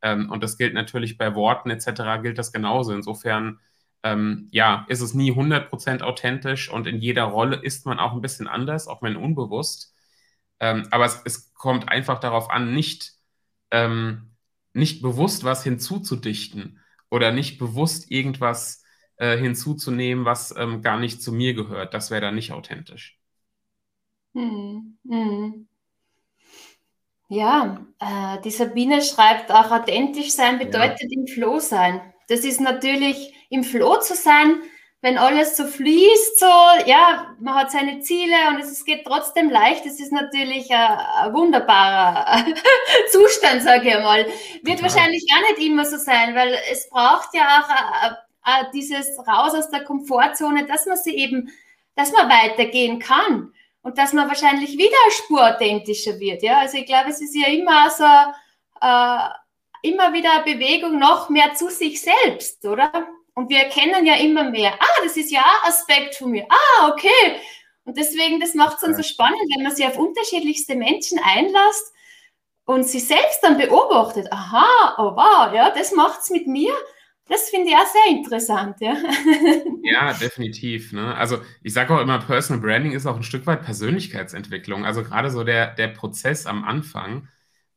Ähm, 0.02 0.30
und 0.32 0.44
das 0.44 0.58
gilt 0.58 0.74
natürlich 0.74 1.18
bei 1.18 1.36
Worten 1.36 1.70
etc. 1.70 2.22
gilt 2.22 2.38
das 2.38 2.52
genauso. 2.54 2.94
Insofern, 2.94 3.60
ähm, 4.04 4.48
ja, 4.52 4.86
ist 4.90 5.02
es 5.02 5.14
nie 5.14 5.34
100% 5.34 6.02
authentisch 6.04 6.70
und 6.70 6.88
in 6.88 7.00
jeder 7.00 7.24
Rolle 7.26 7.58
ist 7.58 7.86
man 7.86 8.00
auch 8.00 8.14
ein 8.14 8.22
bisschen 8.22 8.48
anders, 8.48 8.88
auch 8.88 9.02
wenn 9.02 9.16
unbewusst. 9.18 9.94
Ähm, 10.60 10.88
aber 10.92 11.06
es, 11.06 11.22
es, 11.26 11.54
kommt 11.54 11.90
einfach 11.90 12.20
darauf 12.20 12.52
an, 12.52 12.74
nicht, 12.74 13.14
ähm, 13.72 14.36
nicht 14.74 15.02
bewusst 15.02 15.44
was 15.44 15.64
hinzuzudichten 15.64 16.80
oder 17.10 17.32
nicht 17.32 17.58
bewusst 17.58 18.12
irgendwas 18.12 18.84
äh, 19.18 19.38
hinzuzunehmen, 19.38 20.24
was 20.26 20.56
ähm, 20.56 20.84
gar 20.84 21.00
nicht 21.00 21.22
zu 21.22 21.32
mir 21.32 21.56
gehört. 21.56 21.96
Das 21.96 22.12
wäre 22.12 22.22
dann 22.22 22.36
nicht 22.36 22.52
authentisch. 22.52 23.20
Hm, 24.36 25.00
hm. 25.10 25.68
Ja, 27.30 27.86
äh, 28.00 28.42
die 28.42 28.52
Sabine 28.52 29.02
schreibt 29.02 29.52
auch, 29.52 29.72
authentisch 29.72 30.32
sein 30.32 30.60
bedeutet 30.60 31.12
ja. 31.12 31.20
im 31.20 31.28
Floh 31.28 31.60
sein. 31.60 32.14
Das 32.30 32.42
ist 32.42 32.62
natürlich 32.62 33.34
im 33.50 33.64
Floh 33.64 34.00
zu 34.00 34.16
sein, 34.16 34.62
wenn 35.02 35.18
alles 35.18 35.56
so 35.56 35.66
fließt, 35.66 36.40
so, 36.40 36.46
ja, 36.86 37.36
man 37.40 37.54
hat 37.54 37.72
seine 37.72 38.00
Ziele 38.00 38.34
und 38.50 38.60
es, 38.60 38.84
geht 38.84 39.06
trotzdem 39.06 39.50
leicht. 39.50 39.86
Das 39.86 40.00
ist 40.00 40.12
natürlich 40.12 40.72
ein, 40.72 40.98
ein 40.98 41.34
wunderbarer 41.34 42.44
Zustand, 43.12 43.62
sage 43.62 43.90
ich 43.90 43.96
einmal. 43.96 44.26
Wird 44.26 44.80
Total. 44.80 44.84
wahrscheinlich 44.84 45.26
auch 45.34 45.50
nicht 45.50 45.68
immer 45.68 45.86
so 45.86 45.98
sein, 45.98 46.34
weil 46.34 46.58
es 46.72 46.90
braucht 46.90 47.30
ja 47.34 47.62
auch 47.62 48.12
äh, 48.48 48.66
dieses 48.74 49.20
raus 49.20 49.54
aus 49.54 49.70
der 49.70 49.84
Komfortzone, 49.84 50.66
dass 50.66 50.88
man 50.88 50.98
sie 50.98 51.16
eben, 51.16 51.52
dass 51.96 52.12
man 52.12 52.28
weitergehen 52.30 52.98
kann 52.98 53.54
und 53.84 54.00
dass 54.00 54.14
man 54.14 54.28
wahrscheinlich 54.28 54.80
wieder 54.80 54.98
eine 55.04 55.12
Spur 55.12 55.48
authentischer 55.48 56.20
wird. 56.20 56.42
Ja, 56.42 56.60
also 56.60 56.78
ich 56.78 56.88
glaube, 56.88 57.12
es 57.12 57.22
ist 57.22 57.36
ja 57.36 57.48
immer 57.50 57.90
so, 57.92 58.04
äh, 58.82 59.88
immer 59.88 60.12
wieder 60.12 60.32
eine 60.34 60.44
Bewegung 60.44 60.98
noch 60.98 61.30
mehr 61.30 61.54
zu 61.54 61.70
sich 61.70 62.02
selbst, 62.02 62.66
oder? 62.66 63.08
Und 63.38 63.50
wir 63.52 63.60
erkennen 63.60 64.04
ja 64.08 64.16
immer 64.16 64.50
mehr, 64.50 64.74
ah, 64.74 65.04
das 65.04 65.16
ist 65.16 65.32
ja 65.32 65.42
ein 65.42 65.70
Aspekt 65.70 66.16
von 66.16 66.32
mir. 66.32 66.48
Ah, 66.50 66.90
okay. 66.90 67.36
Und 67.84 67.96
deswegen, 67.96 68.40
das 68.40 68.56
macht 68.56 68.78
es 68.78 68.82
dann 68.82 68.96
so 68.96 69.04
spannend, 69.04 69.40
wenn 69.56 69.64
man 69.64 69.76
sich 69.76 69.86
auf 69.86 69.96
unterschiedlichste 69.96 70.74
Menschen 70.74 71.20
einlässt 71.24 71.94
und 72.66 72.88
sich 72.88 73.06
selbst 73.06 73.38
dann 73.44 73.60
beobachtet. 73.60 74.26
Aha, 74.32 74.96
oh 74.98 75.16
wow, 75.16 75.54
ja, 75.54 75.70
das 75.70 75.92
macht 75.92 76.22
es 76.22 76.32
mit 76.32 76.48
mir. 76.48 76.74
Das 77.30 77.52
finde 77.52 77.70
ich 77.70 77.76
auch 77.76 77.86
sehr 77.86 78.18
interessant, 78.18 78.78
ja. 78.80 78.96
Ja, 79.84 80.14
definitiv. 80.14 80.92
Ne? 80.92 81.14
Also 81.14 81.38
ich 81.62 81.74
sage 81.74 81.94
auch 81.94 82.02
immer, 82.02 82.18
Personal 82.18 82.60
Branding 82.60 82.94
ist 82.94 83.06
auch 83.06 83.18
ein 83.18 83.24
Stück 83.24 83.46
weit 83.46 83.62
Persönlichkeitsentwicklung. 83.62 84.84
Also 84.84 85.04
gerade 85.04 85.30
so 85.30 85.44
der, 85.44 85.76
der 85.76 85.90
Prozess 85.90 86.48
am 86.48 86.64
Anfang, 86.64 87.28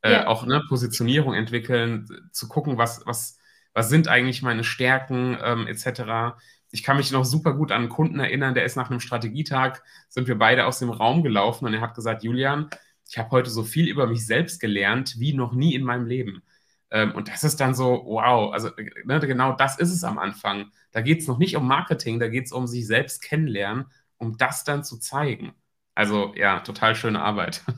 äh, 0.01 0.13
ja. 0.13 0.27
auch 0.27 0.43
eine 0.43 0.63
Positionierung 0.71 1.35
entwickeln, 1.35 2.09
zu 2.33 2.49
gucken, 2.49 2.79
was, 2.79 3.03
was, 3.05 3.40
was 3.75 3.89
sind 3.89 4.09
eigentlich 4.09 4.43
meine 4.43 4.65
Stärken, 4.65 5.39
ähm, 5.43 5.67
etc. 5.67 6.37
Ich 6.71 6.83
kann 6.83 6.97
mich 6.97 7.11
noch 7.13 7.25
super 7.25 7.55
gut 7.55 7.73
an 7.73 7.83
einen 7.83 7.89
Kunden 7.89 8.21
erinnern, 8.21 8.55
der 8.55 8.65
ist 8.65 8.77
nach 8.77 8.91
einem 8.91 9.01
Strategietag, 9.01 9.83
sind 10.09 10.29
wir 10.29 10.39
beide 10.39 10.67
aus 10.67 10.79
dem 10.79 10.91
Raum 10.91 11.23
gelaufen 11.23 11.67
und 11.67 11.75
er 11.75 11.81
hat 11.81 11.95
gesagt, 11.95 12.23
Julian, 12.23 12.71
ich 13.09 13.19
habe 13.19 13.31
heute 13.31 13.51
so 13.51 13.65
viel 13.65 13.89
über 13.89 14.07
mich 14.07 14.25
selbst 14.27 14.61
gelernt 14.61 15.17
wie 15.19 15.33
noch 15.33 15.53
nie 15.53 15.75
in 15.75 15.83
meinem 15.85 16.07
Leben. 16.07 16.43
Ähm, 16.91 17.13
und 17.13 17.29
das 17.29 17.45
ist 17.45 17.61
dann 17.61 17.75
so, 17.75 18.03
wow, 18.07 18.53
also 18.53 18.71
ne, 19.05 19.21
genau 19.21 19.53
das 19.53 19.79
ist 19.79 19.93
es 19.93 20.05
am 20.05 20.19
Anfang. 20.19 20.71
Da 20.93 21.01
geht 21.01 21.21
es 21.21 21.29
noch 21.29 21.39
nicht 21.39 21.57
um 21.57 21.67
Marketing, 21.67 22.19
da 22.21 22.29
geht 22.29 22.47
es 22.47 22.53
um 22.53 22.67
sich 22.67 22.87
selbst 22.87 23.23
kennenlernen, 23.23 23.87
um 24.19 24.37
das 24.37 24.65
dann 24.65 24.85
zu 24.85 24.99
zeigen. 24.99 25.55
Also 25.95 26.35
ja, 26.37 26.61
total 26.61 26.95
schöne 26.95 27.21
Arbeit. 27.23 27.63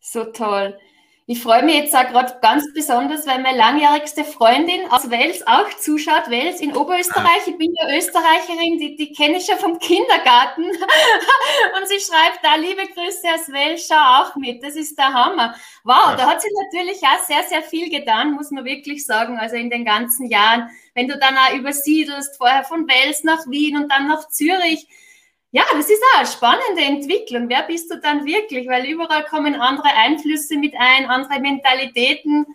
So 0.00 0.24
toll. 0.32 0.78
Ich 1.30 1.42
freue 1.42 1.62
mich 1.62 1.74
jetzt 1.74 1.94
auch 1.94 2.08
gerade 2.08 2.38
ganz 2.40 2.72
besonders, 2.72 3.26
weil 3.26 3.42
meine 3.42 3.58
langjährigste 3.58 4.24
Freundin 4.24 4.90
aus 4.90 5.10
Wels 5.10 5.46
auch 5.46 5.68
zuschaut. 5.78 6.30
Wels 6.30 6.62
in 6.62 6.74
Oberösterreich. 6.74 7.46
Ich 7.46 7.58
bin 7.58 7.70
ja 7.78 7.94
Österreicherin, 7.94 8.78
die, 8.78 8.96
die 8.96 9.12
kenne 9.12 9.36
ich 9.36 9.46
ja 9.46 9.56
vom 9.56 9.78
Kindergarten. 9.78 10.62
Und 11.76 11.86
sie 11.86 12.00
schreibt 12.00 12.42
da, 12.42 12.54
liebe 12.54 12.80
Grüße 12.94 13.28
aus 13.34 13.52
Wels, 13.52 13.86
schau 13.86 14.22
auch 14.22 14.36
mit. 14.36 14.62
Das 14.62 14.74
ist 14.74 14.96
der 14.96 15.12
Hammer. 15.12 15.54
Wow, 15.84 16.16
da 16.16 16.30
hat 16.30 16.40
sie 16.40 16.48
natürlich 16.64 17.02
auch 17.02 17.22
sehr, 17.26 17.42
sehr 17.42 17.60
viel 17.60 17.90
getan, 17.90 18.32
muss 18.32 18.50
man 18.50 18.64
wirklich 18.64 19.04
sagen. 19.04 19.36
Also 19.38 19.56
in 19.56 19.68
den 19.68 19.84
ganzen 19.84 20.30
Jahren, 20.30 20.70
wenn 20.94 21.08
du 21.08 21.18
dann 21.18 21.36
auch 21.36 21.52
übersiedelst, 21.52 22.38
vorher 22.38 22.64
von 22.64 22.88
Wels 22.88 23.22
nach 23.22 23.46
Wien 23.50 23.76
und 23.76 23.92
dann 23.92 24.08
nach 24.08 24.28
Zürich 24.28 24.88
ja, 25.50 25.62
das 25.72 25.88
ist 25.88 26.02
auch 26.12 26.18
eine 26.18 26.28
spannende 26.28 26.82
Entwicklung. 26.82 27.48
Wer 27.48 27.62
bist 27.62 27.90
du 27.90 27.98
dann 27.98 28.26
wirklich? 28.26 28.68
Weil 28.68 28.86
überall 28.86 29.24
kommen 29.24 29.54
andere 29.54 29.88
Einflüsse 29.88 30.58
mit 30.58 30.74
ein, 30.78 31.06
andere 31.06 31.40
Mentalitäten. 31.40 32.46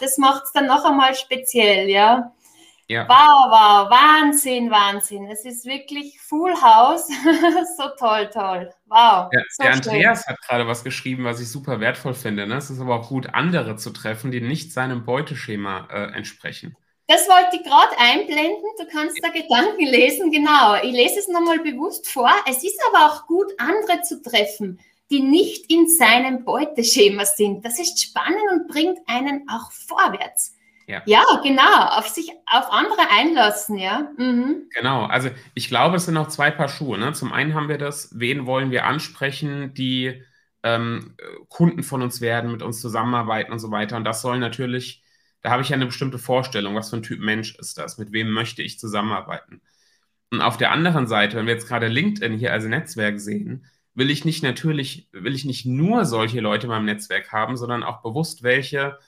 Das 0.00 0.16
macht 0.18 0.44
es 0.44 0.52
dann 0.52 0.66
noch 0.66 0.84
einmal 0.84 1.14
speziell, 1.14 1.88
ja. 1.88 2.32
Ja. 2.88 3.08
Wow, 3.08 3.50
wow, 3.50 3.90
Wahnsinn, 3.90 4.70
Wahnsinn. 4.70 5.26
Es 5.26 5.44
ist 5.44 5.66
wirklich 5.66 6.20
Full 6.20 6.54
House. 6.54 7.08
so 7.76 7.88
toll, 7.98 8.30
toll. 8.32 8.72
Wow. 8.86 9.28
Ja, 9.32 9.40
so 9.48 9.62
der 9.64 9.72
Andreas 9.72 10.22
schön. 10.22 10.32
hat 10.32 10.42
gerade 10.42 10.68
was 10.68 10.84
geschrieben, 10.84 11.24
was 11.24 11.40
ich 11.40 11.50
super 11.50 11.80
wertvoll 11.80 12.14
finde. 12.14 12.46
Ne? 12.46 12.54
Es 12.54 12.70
ist 12.70 12.80
aber 12.80 13.00
auch 13.00 13.08
gut, 13.08 13.34
andere 13.34 13.74
zu 13.74 13.90
treffen, 13.90 14.30
die 14.30 14.40
nicht 14.40 14.72
seinem 14.72 15.04
Beuteschema 15.04 15.88
äh, 15.90 16.16
entsprechen. 16.16 16.76
Das 17.08 17.28
wollte 17.28 17.56
ich 17.56 17.62
gerade 17.62 17.96
einblenden. 17.98 18.64
Du 18.78 18.86
kannst 18.86 19.18
da 19.22 19.28
Gedanken 19.28 19.86
lesen. 19.86 20.30
Genau. 20.32 20.74
Ich 20.82 20.92
lese 20.92 21.20
es 21.20 21.28
nochmal 21.28 21.60
bewusst 21.60 22.08
vor. 22.08 22.30
Es 22.48 22.64
ist 22.64 22.80
aber 22.88 23.06
auch 23.06 23.26
gut, 23.26 23.52
andere 23.58 24.02
zu 24.02 24.20
treffen, 24.22 24.80
die 25.10 25.20
nicht 25.20 25.70
in 25.70 25.88
seinem 25.88 26.44
Beuteschema 26.44 27.24
sind. 27.24 27.64
Das 27.64 27.78
ist 27.78 28.02
spannend 28.02 28.42
und 28.50 28.66
bringt 28.66 28.98
einen 29.06 29.48
auch 29.48 29.70
vorwärts. 29.70 30.56
Ja. 30.88 31.02
ja, 31.04 31.24
genau, 31.42 31.98
auf 31.98 32.08
sich, 32.08 32.30
auf 32.46 32.70
andere 32.70 33.10
einlassen, 33.10 33.76
ja. 33.76 34.08
Mhm. 34.16 34.68
Genau, 34.70 35.06
also 35.06 35.30
ich 35.54 35.66
glaube, 35.66 35.96
es 35.96 36.04
sind 36.04 36.14
noch 36.14 36.28
zwei 36.28 36.52
Paar 36.52 36.68
Schuhe. 36.68 36.96
Ne? 36.96 37.12
Zum 37.12 37.32
einen 37.32 37.54
haben 37.54 37.68
wir 37.68 37.78
das, 37.78 38.10
wen 38.14 38.46
wollen 38.46 38.70
wir 38.70 38.84
ansprechen, 38.84 39.74
die 39.74 40.22
ähm, 40.62 41.16
Kunden 41.48 41.82
von 41.82 42.02
uns 42.02 42.20
werden, 42.20 42.52
mit 42.52 42.62
uns 42.62 42.80
zusammenarbeiten 42.80 43.50
und 43.52 43.58
so 43.58 43.72
weiter. 43.72 43.96
Und 43.96 44.04
das 44.04 44.22
soll 44.22 44.38
natürlich 44.38 45.02
da 45.46 45.52
habe 45.52 45.62
ich 45.62 45.68
ja 45.68 45.76
eine 45.76 45.86
bestimmte 45.86 46.18
Vorstellung, 46.18 46.74
was 46.74 46.90
für 46.90 46.96
ein 46.96 47.04
Typ 47.04 47.20
Mensch 47.20 47.54
ist 47.54 47.78
das, 47.78 47.98
mit 47.98 48.10
wem 48.10 48.32
möchte 48.32 48.62
ich 48.62 48.80
zusammenarbeiten. 48.80 49.60
Und 50.32 50.40
auf 50.40 50.56
der 50.56 50.72
anderen 50.72 51.06
Seite, 51.06 51.36
wenn 51.36 51.46
wir 51.46 51.54
jetzt 51.54 51.68
gerade 51.68 51.86
LinkedIn 51.86 52.36
hier 52.36 52.52
als 52.52 52.64
Netzwerk 52.64 53.20
sehen, 53.20 53.64
will 53.94 54.10
ich 54.10 54.24
nicht 54.24 54.42
natürlich, 54.42 55.08
will 55.12 55.36
ich 55.36 55.44
nicht 55.44 55.64
nur 55.64 56.04
solche 56.04 56.40
Leute 56.40 56.66
in 56.66 56.70
meinem 56.70 56.86
Netzwerk 56.86 57.30
haben, 57.30 57.56
sondern 57.56 57.84
auch 57.84 58.02
bewusst 58.02 58.42
welche, 58.42 58.98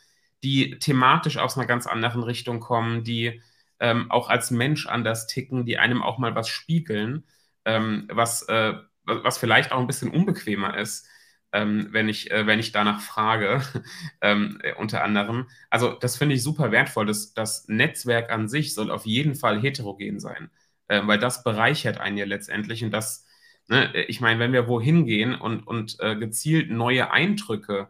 die 0.44 0.78
thematisch 0.78 1.38
aus 1.38 1.56
einer 1.56 1.66
ganz 1.66 1.88
anderen 1.88 2.22
Richtung 2.22 2.60
kommen, 2.60 3.02
die 3.02 3.42
ähm, 3.80 4.08
auch 4.08 4.28
als 4.28 4.52
Mensch 4.52 4.86
anders 4.86 5.26
ticken, 5.26 5.66
die 5.66 5.78
einem 5.78 6.04
auch 6.04 6.18
mal 6.18 6.36
was 6.36 6.48
spiegeln, 6.48 7.24
ähm, 7.64 8.06
was, 8.12 8.42
äh, 8.42 8.74
was 9.02 9.38
vielleicht 9.38 9.72
auch 9.72 9.80
ein 9.80 9.88
bisschen 9.88 10.12
unbequemer 10.12 10.78
ist 10.78 11.08
ähm, 11.52 11.88
wenn, 11.92 12.08
ich, 12.08 12.30
äh, 12.30 12.46
wenn 12.46 12.58
ich 12.58 12.72
danach 12.72 13.00
frage, 13.00 13.62
ähm, 14.20 14.58
äh, 14.62 14.74
unter 14.74 15.02
anderem. 15.04 15.48
Also 15.70 15.92
das 15.92 16.16
finde 16.16 16.34
ich 16.34 16.42
super 16.42 16.72
wertvoll. 16.72 17.06
Das, 17.06 17.34
das 17.34 17.68
Netzwerk 17.68 18.30
an 18.30 18.48
sich 18.48 18.74
soll 18.74 18.90
auf 18.90 19.06
jeden 19.06 19.34
Fall 19.34 19.60
heterogen 19.60 20.20
sein, 20.20 20.50
äh, 20.88 21.02
weil 21.04 21.18
das 21.18 21.44
bereichert 21.44 21.98
einen 21.98 22.18
ja 22.18 22.26
letztendlich. 22.26 22.84
Und 22.84 22.90
das, 22.92 23.26
ne, 23.68 23.92
ich 24.08 24.20
meine, 24.20 24.40
wenn 24.40 24.52
wir 24.52 24.68
wohin 24.68 25.06
gehen 25.06 25.34
und, 25.34 25.66
und 25.66 25.96
äh, 26.00 26.16
gezielt 26.16 26.70
neue 26.70 27.10
Eindrücke 27.12 27.88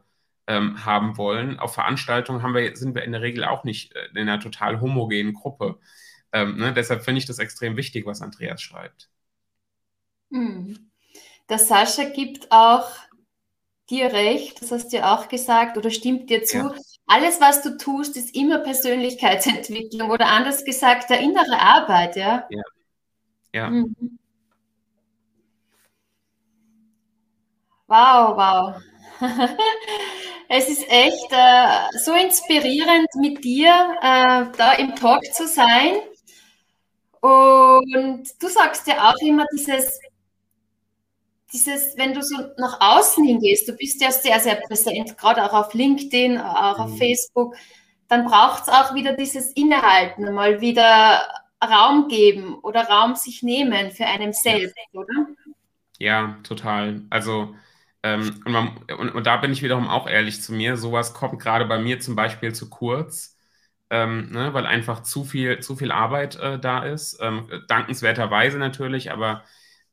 ähm, 0.48 0.84
haben 0.84 1.16
wollen. 1.16 1.58
Auf 1.58 1.74
Veranstaltungen 1.74 2.42
haben 2.42 2.54
wir, 2.54 2.74
sind 2.74 2.94
wir 2.94 3.04
in 3.04 3.12
der 3.12 3.20
Regel 3.20 3.44
auch 3.44 3.64
nicht 3.64 3.94
äh, 3.94 4.08
in 4.12 4.18
einer 4.18 4.40
total 4.40 4.80
homogenen 4.80 5.34
Gruppe. 5.34 5.78
Ähm, 6.32 6.56
ne? 6.56 6.72
Deshalb 6.72 7.04
finde 7.04 7.18
ich 7.20 7.26
das 7.26 7.38
extrem 7.38 7.76
wichtig, 7.76 8.06
was 8.06 8.22
Andreas 8.22 8.62
schreibt. 8.62 9.10
Hm. 10.32 10.90
Der 11.48 11.58
Sascha 11.58 12.04
gibt 12.04 12.50
auch 12.50 12.90
dir 13.90 14.12
recht, 14.12 14.60
das 14.60 14.70
hast 14.70 14.92
du 14.92 14.98
ja 14.98 15.14
auch 15.14 15.28
gesagt, 15.28 15.76
oder 15.76 15.90
stimmt 15.90 16.30
dir 16.30 16.44
zu. 16.44 16.58
Ja. 16.58 16.74
Alles, 17.06 17.40
was 17.40 17.62
du 17.62 17.76
tust, 17.78 18.16
ist 18.16 18.34
immer 18.34 18.58
Persönlichkeitsentwicklung 18.58 20.10
oder 20.10 20.26
anders 20.26 20.64
gesagt, 20.64 21.08
der 21.10 21.20
innere 21.20 21.58
Arbeit, 21.58 22.16
ja. 22.16 22.46
Ja. 22.50 22.62
ja. 23.54 23.70
Mhm. 23.70 24.18
Wow, 27.86 28.36
wow. 28.36 28.74
es 30.48 30.68
ist 30.68 30.84
echt 30.90 31.32
äh, 31.32 31.98
so 31.98 32.12
inspirierend, 32.12 33.08
mit 33.16 33.42
dir 33.42 33.96
äh, 34.02 34.44
da 34.56 34.72
im 34.78 34.94
Talk 34.94 35.24
zu 35.32 35.46
sein. 35.46 35.96
Und 37.20 38.30
du 38.40 38.48
sagst 38.48 38.86
ja 38.86 39.10
auch 39.10 39.18
immer 39.20 39.46
dieses, 39.52 39.98
dieses, 41.52 41.96
wenn 41.96 42.14
du 42.14 42.22
so 42.22 42.36
nach 42.58 42.78
außen 42.80 43.24
hingehst, 43.24 43.68
du 43.68 43.72
bist 43.72 44.00
ja 44.00 44.10
sehr, 44.10 44.38
sehr 44.40 44.56
präsent, 44.56 45.16
gerade 45.16 45.44
auch 45.44 45.54
auf 45.54 45.74
LinkedIn, 45.74 46.38
auch 46.38 46.78
auf 46.78 46.90
mhm. 46.90 46.96
Facebook, 46.96 47.56
dann 48.08 48.24
braucht 48.24 48.62
es 48.62 48.68
auch 48.68 48.94
wieder 48.94 49.14
dieses 49.14 49.52
Innehalten, 49.52 50.32
mal 50.34 50.60
wieder 50.60 51.22
Raum 51.62 52.08
geben 52.08 52.54
oder 52.54 52.88
Raum 52.88 53.14
sich 53.14 53.42
nehmen 53.42 53.90
für 53.90 54.06
einen 54.06 54.32
selbst, 54.32 54.76
oder? 54.92 55.26
Ja, 55.98 56.38
total. 56.42 57.02
Also, 57.10 57.54
ähm, 58.02 58.42
und, 58.44 58.52
man, 58.52 58.76
und, 58.98 59.10
und, 59.10 59.26
da 59.26 59.36
bin 59.38 59.52
ich 59.52 59.62
wiederum 59.62 59.88
auch 59.88 60.08
ehrlich 60.08 60.42
zu 60.42 60.52
mir, 60.52 60.76
sowas 60.76 61.14
kommt 61.14 61.40
gerade 61.40 61.64
bei 61.64 61.78
mir 61.78 61.98
zum 61.98 62.14
Beispiel 62.14 62.54
zu 62.54 62.70
kurz. 62.70 63.36
Ähm, 63.90 64.30
ne, 64.32 64.52
weil 64.52 64.66
einfach 64.66 65.02
zu 65.02 65.24
viel, 65.24 65.60
zu 65.60 65.74
viel 65.74 65.92
Arbeit 65.92 66.36
äh, 66.36 66.58
da 66.58 66.84
ist. 66.84 67.18
Ähm, 67.22 67.48
dankenswerterweise 67.68 68.58
natürlich, 68.58 69.10
aber 69.10 69.44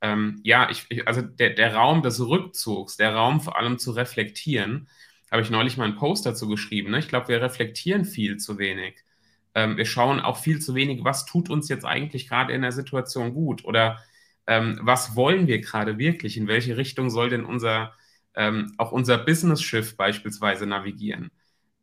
ähm, 0.02 0.40
ja, 0.44 0.70
ich, 0.70 0.86
ich, 0.90 1.08
also 1.08 1.22
der, 1.22 1.52
der 1.52 1.76
Raum 1.76 2.02
des 2.02 2.20
Rückzugs, 2.20 2.98
der 2.98 3.16
Raum 3.16 3.42
vor 3.42 3.58
allem 3.58 3.80
zu 3.80 3.92
reflektieren, 3.92 4.90
habe 5.32 5.42
ich 5.42 5.50
neulich 5.50 5.78
mal 5.78 5.86
einen 5.86 5.96
Post 5.96 6.26
dazu 6.26 6.48
geschrieben. 6.48 6.92
Ne? 6.92 7.00
Ich 7.00 7.08
glaube, 7.08 7.28
wir 7.30 7.42
reflektieren 7.42 8.06
viel 8.06 8.38
zu 8.38 8.58
wenig. 8.58 9.04
Ähm, 9.56 9.78
wir 9.78 9.86
schauen 9.86 10.20
auch 10.20 10.38
viel 10.38 10.60
zu 10.60 10.76
wenig, 10.76 11.04
was 11.04 11.26
tut 11.26 11.50
uns 11.50 11.70
jetzt 11.70 11.86
eigentlich 11.86 12.28
gerade 12.28 12.54
in 12.54 12.62
der 12.62 12.72
Situation 12.72 13.34
gut 13.34 13.66
oder 13.66 14.00
ähm, 14.48 14.80
was 14.82 15.16
wollen 15.16 15.48
wir 15.48 15.60
gerade 15.62 15.98
wirklich? 15.98 16.38
In 16.38 16.48
welche 16.48 16.78
Richtung 16.78 17.10
soll 17.10 17.30
denn 17.30 17.46
unser, 17.46 17.94
ähm, 18.36 18.74
auch 18.78 18.92
unser 18.92 19.18
Business-Schiff 19.18 19.98
beispielsweise 19.98 20.66
navigieren? 20.68 21.32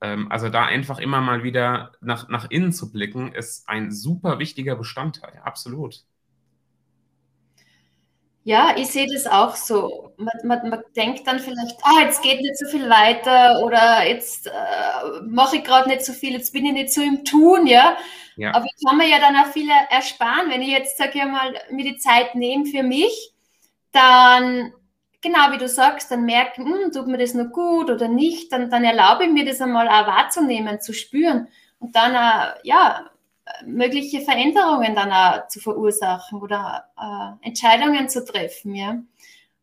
Ähm, 0.01 0.31
also 0.31 0.49
da 0.49 0.67
einfach 0.67 0.99
immer 0.99 1.21
mal 1.21 1.43
wieder 1.45 1.93
nach, 2.01 2.29
nach 2.29 2.51
innen 2.51 2.73
zu 2.73 2.93
blicken, 2.93 3.33
ist 3.33 3.69
ein 3.69 3.91
super 3.93 4.39
wichtiger 4.39 4.77
Bestandteil, 4.77 5.41
absolut. 5.45 6.05
Ja, 8.45 8.75
ich 8.77 8.89
sehe 8.89 9.07
das 9.07 9.27
auch 9.27 9.55
so. 9.55 10.13
Man, 10.17 10.35
man, 10.43 10.69
man 10.69 10.83
denkt 10.97 11.27
dann 11.29 11.39
vielleicht, 11.39 11.79
ah, 11.85 12.01
jetzt 12.01 12.23
geht 12.23 12.41
nicht 12.41 12.59
so 12.59 12.67
viel 12.69 12.89
weiter 12.91 13.61
oder 13.65 14.05
jetzt 14.07 14.49
äh, 14.49 14.51
mache 15.25 15.59
ich 15.59 15.65
gerade 15.65 15.89
nicht 15.89 16.05
so 16.05 16.13
viel, 16.13 16.33
jetzt 16.33 16.53
bin 16.53 16.67
ich 16.67 16.73
nicht 16.73 16.93
so 16.93 17.03
im 17.03 17.25
Tun, 17.25 17.69
ja. 17.69 17.97
ja. 18.37 18.53
Aber 18.53 18.67
ich 18.67 18.85
kann 18.85 18.97
mir 18.99 19.09
ja 19.09 19.21
dann 19.21 19.37
auch 19.37 19.53
viele 19.53 19.73
ersparen, 19.91 20.51
wenn 20.51 20.61
ich 20.63 20.71
jetzt, 20.71 20.99
sage 20.99 21.13
ich 21.21 21.25
mal, 21.25 21.55
mir 21.71 21.85
die 21.85 21.99
Zeit 21.99 22.35
nehme 22.35 22.67
für 22.67 22.83
mich, 22.83 23.33
dann, 23.93 24.73
genau 25.21 25.53
wie 25.53 25.59
du 25.59 25.69
sagst, 25.69 26.11
dann 26.11 26.25
merke, 26.25 26.65
hm, 26.65 26.91
tut 26.93 27.07
mir 27.07 27.19
das 27.19 27.35
noch 27.35 27.53
gut 27.53 27.91
oder 27.91 28.09
nicht, 28.09 28.51
dann, 28.53 28.71
dann 28.71 28.83
erlaube 28.83 29.25
ich 29.25 29.31
mir 29.31 29.45
das 29.45 29.61
einmal 29.61 29.87
auch 29.87 30.09
wahrzunehmen, 30.09 30.81
zu 30.81 30.93
spüren 30.93 31.47
und 31.79 31.95
dann, 31.95 32.15
äh, 32.15 32.55
ja, 32.65 33.09
mögliche 33.67 34.21
Veränderungen 34.21 34.95
dann 34.95 35.13
auch 35.13 35.49
zu 35.49 35.61
verursachen 35.61 36.41
oder 36.41 36.89
äh, 36.99 37.47
Entscheidungen 37.47 38.09
zu 38.09 38.25
treffen, 38.25 38.75
ja. 38.75 39.03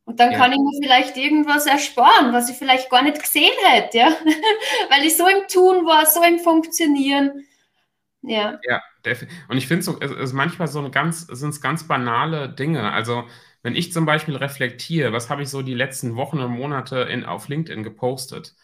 Und 0.05 0.19
dann 0.19 0.31
ja. 0.31 0.39
kann 0.39 0.51
ich 0.51 0.57
mir 0.57 0.79
vielleicht 0.81 1.17
irgendwas 1.17 1.67
ersparen, 1.67 2.33
was 2.33 2.49
ich 2.49 2.57
vielleicht 2.57 2.89
gar 2.89 3.03
nicht 3.03 3.21
gesehen 3.21 3.53
hätte, 3.63 3.97
ja. 3.97 4.07
Weil 4.89 5.05
ich 5.05 5.15
so 5.15 5.27
im 5.27 5.47
Tun 5.47 5.85
war, 5.85 6.05
so 6.05 6.23
im 6.23 6.39
Funktionieren. 6.39 7.45
Ja. 8.21 8.59
Ja, 8.67 8.81
und 9.47 9.57
ich 9.57 9.67
finde 9.67 9.83
so, 9.83 9.99
es 9.99 10.11
ist 10.11 10.33
manchmal 10.33 10.67
so 10.67 10.79
eine 10.79 10.91
ganz, 10.91 11.21
sind 11.27 11.49
es 11.49 11.61
ganz 11.61 11.87
banale 11.87 12.49
Dinge. 12.49 12.91
Also, 12.91 13.23
wenn 13.61 13.75
ich 13.75 13.93
zum 13.93 14.05
Beispiel 14.05 14.35
reflektiere, 14.35 15.13
was 15.13 15.29
habe 15.29 15.43
ich 15.43 15.49
so 15.49 15.61
die 15.61 15.73
letzten 15.73 16.15
Wochen 16.15 16.39
und 16.39 16.51
Monate 16.51 16.99
in, 17.01 17.23
auf 17.23 17.47
LinkedIn 17.47 17.83
gepostet? 17.83 18.55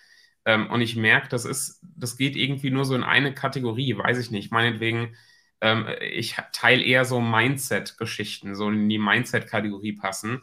Ähm, 0.46 0.70
und 0.70 0.82
ich 0.82 0.96
merke, 0.96 1.28
das 1.30 1.46
ist, 1.46 1.82
das 1.98 2.18
geht 2.18 2.36
irgendwie 2.36 2.72
nur 2.72 2.86
so 2.86 2.96
in 2.96 3.04
eine 3.04 3.34
Kategorie, 3.34 3.98
weiß 3.98 4.20
ich 4.20 4.32
nicht. 4.32 4.52
Meinetwegen, 4.52 5.16
ähm, 5.62 5.88
ich 6.02 6.36
teile 6.54 6.84
eher 6.84 7.06
so 7.06 7.20
Mindset-Geschichten, 7.22 8.56
so 8.56 8.70
in 8.70 8.90
die 8.90 8.98
Mindset-Kategorie 9.00 9.94
passen, 9.94 10.42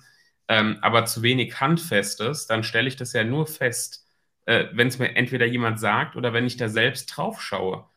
ähm, 0.48 0.78
aber 0.82 1.04
zu 1.06 1.22
wenig 1.22 1.60
Handfestes, 1.60 2.46
dann 2.46 2.64
stelle 2.64 2.88
ich 2.88 2.96
das 2.96 3.12
ja 3.12 3.24
nur 3.24 3.46
fest, 3.46 4.06
äh, 4.46 4.66
wenn 4.72 4.88
es 4.88 4.98
mir 4.98 5.14
entweder 5.16 5.46
jemand 5.46 5.78
sagt 5.80 6.16
oder 6.16 6.32
wenn 6.32 6.46
ich 6.46 6.56
da 6.56 6.68
selbst 6.68 7.06
drauf 7.06 7.40
schaue. 7.40 7.88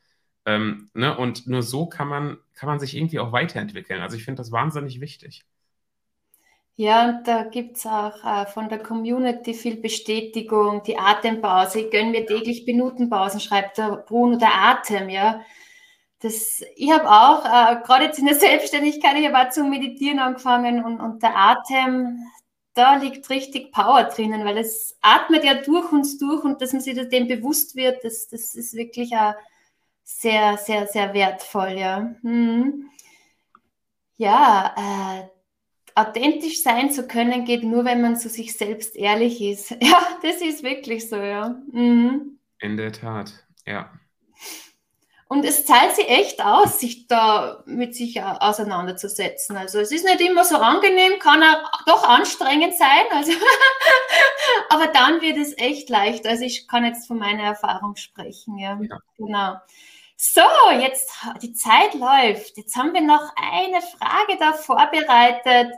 Ähm, 0.46 0.90
ne? 0.94 1.18
Und 1.18 1.48
nur 1.48 1.64
so 1.64 1.88
kann 1.88 2.08
man, 2.08 2.38
kann 2.56 2.68
man 2.70 2.80
sich 2.80 2.96
irgendwie 2.96 3.20
auch 3.20 3.32
weiterentwickeln. 3.32 4.02
Also 4.02 4.18
ich 4.18 4.26
finde 4.26 4.40
das 4.42 4.52
wahnsinnig 4.52 5.02
wichtig. 5.02 5.44
Ja, 6.78 7.08
und 7.08 7.26
da 7.28 7.44
gibt 7.44 7.78
es 7.78 7.86
auch 7.86 8.22
äh, 8.26 8.46
von 8.48 8.68
der 8.68 8.80
Community 8.84 9.54
viel 9.54 9.78
Bestätigung, 9.78 10.84
die 10.84 10.98
Atempause. 10.98 11.80
Ich 11.82 11.92
gönne 11.92 12.12
mir 12.12 12.26
täglich 12.26 12.66
Minutenpausen, 12.66 13.40
schreibt 13.40 13.78
der 13.78 14.04
Bruno, 14.06 14.38
der 14.38 14.54
Atem, 14.54 15.08
ja. 15.10 15.42
Das, 16.20 16.62
ich 16.76 16.92
habe 16.92 17.10
auch, 17.10 17.46
äh, 17.46 17.82
gerade 17.86 18.06
jetzt 18.06 18.20
in 18.20 18.26
der 18.26 18.36
Selbstständigkeit, 18.36 19.16
ich 19.18 19.28
habe 19.28 19.48
auch 19.48 19.52
zum 19.54 19.70
Meditieren 19.70 20.20
angefangen 20.20 20.84
und, 20.84 21.00
und 21.00 21.24
der 21.24 21.36
Atem, 21.38 22.20
da 22.74 22.96
liegt 22.98 23.30
richtig 23.30 23.72
Power 23.72 24.04
drinnen, 24.06 24.44
weil 24.46 24.58
es 24.58 24.98
atmet 25.02 25.46
ja 25.46 25.56
durch 25.56 25.92
uns 25.94 26.18
durch 26.18 26.44
und 26.44 26.62
dass 26.62 26.74
man 26.74 26.82
sich 26.82 26.96
dem 27.10 27.28
bewusst 27.28 27.76
wird, 27.76 28.04
das, 28.04 28.28
das 28.28 28.54
ist 28.56 28.74
wirklich 28.74 29.16
auch 29.16 29.34
sehr, 30.04 30.58
sehr, 30.58 30.88
sehr 30.88 31.14
wertvoll, 31.14 31.72
ja. 31.78 32.16
Hm. 32.22 32.90
Ja, 34.18 34.74
äh, 34.78 35.35
authentisch 35.96 36.62
sein 36.62 36.92
zu 36.92 37.08
können, 37.08 37.46
geht 37.46 37.64
nur, 37.64 37.86
wenn 37.86 38.02
man 38.02 38.18
zu 38.18 38.30
sich 38.30 38.56
selbst 38.56 38.96
ehrlich 38.96 39.42
ist. 39.42 39.72
Ja, 39.82 40.00
das 40.22 40.42
ist 40.42 40.64
wirklich 40.64 41.10
so, 41.10 41.16
ja. 41.16 41.56
Mhm. 41.72 42.38
In 42.60 42.78
der 42.78 42.92
Tat, 42.92 43.32
ja. 43.66 43.90
Und 45.28 45.44
es 45.44 45.66
zahlt 45.66 45.96
sich 45.96 46.08
echt 46.08 46.44
aus, 46.46 46.80
sich 46.80 47.08
da 47.08 47.64
mit 47.66 47.96
sich 47.96 48.22
auseinanderzusetzen. 48.22 49.58
Also 49.58 49.80
es 49.80 49.92
ist 49.92 50.06
nicht 50.06 50.22
immer 50.22 50.46
so 50.46 50.58
angenehm, 50.58 51.18
kann 51.20 51.42
auch 51.42 51.84
doch 51.88 52.08
anstrengend 52.08 52.76
sein. 52.78 53.06
Also 53.12 53.32
aber 54.70 54.88
dann 54.88 55.22
wird 55.22 55.38
es 55.38 55.58
echt 55.58 55.90
leicht. 55.90 56.28
Also 56.28 56.44
ich 56.44 56.68
kann 56.68 56.86
jetzt 56.86 57.08
von 57.08 57.18
meiner 57.18 57.44
Erfahrung 57.44 57.96
sprechen. 57.96 58.60
Ja, 58.60 58.80
ja. 58.80 59.00
genau. 59.18 59.56
So, 60.18 60.42
jetzt 60.80 61.12
die 61.42 61.54
Zeit 61.54 61.94
läuft. 61.94 62.58
Jetzt 62.58 62.76
haben 62.76 62.94
wir 62.94 63.02
noch 63.02 63.32
eine 63.36 63.82
Frage 63.82 64.38
da 64.40 64.54
vorbereitet 64.54 65.74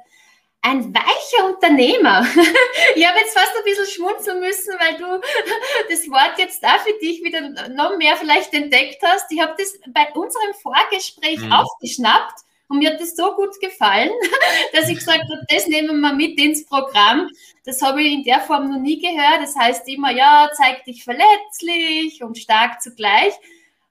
ein 0.62 0.94
weicher 0.94 1.46
Unternehmer. 1.46 2.28
ich 2.96 3.08
habe 3.08 3.20
jetzt 3.20 3.38
fast 3.38 3.56
ein 3.56 3.64
bisschen 3.64 3.88
schmunzeln 3.88 4.40
müssen, 4.40 4.74
weil 4.80 4.98
du 4.98 5.06
das 5.90 6.10
Wort 6.10 6.38
jetzt 6.38 6.62
da 6.62 6.78
für 6.80 6.94
dich 7.00 7.24
wieder 7.24 7.70
noch 7.70 7.98
mehr 7.98 8.16
vielleicht 8.18 8.54
entdeckt 8.54 9.02
hast. 9.04 9.32
Ich 9.32 9.40
habe 9.42 9.56
das 9.58 9.80
bei 9.88 10.12
unserem 10.14 10.54
Vorgespräch 10.62 11.40
mhm. 11.40 11.54
aufgeschnappt 11.54 12.42
und 12.68 12.80
mir 12.80 12.92
hat 12.92 13.00
das 13.00 13.16
so 13.16 13.34
gut 13.36 13.58
gefallen, 13.62 14.12
dass 14.74 14.90
ich 14.90 14.98
gesagt 14.98 15.24
habe, 15.24 15.46
das 15.48 15.68
nehmen 15.68 16.02
wir 16.02 16.14
mit 16.14 16.38
ins 16.40 16.66
Programm. 16.66 17.30
Das 17.64 17.82
habe 17.82 18.02
ich 18.02 18.12
in 18.12 18.24
der 18.24 18.42
Form 18.42 18.70
noch 18.70 18.80
nie 18.80 19.00
gehört. 19.00 19.42
Das 19.42 19.56
heißt 19.56 19.88
immer, 19.88 20.12
ja, 20.12 20.50
zeig 20.54 20.84
dich 20.84 21.04
verletzlich 21.04 22.24
und 22.24 22.38
stark 22.38 22.82
zugleich. 22.82 23.34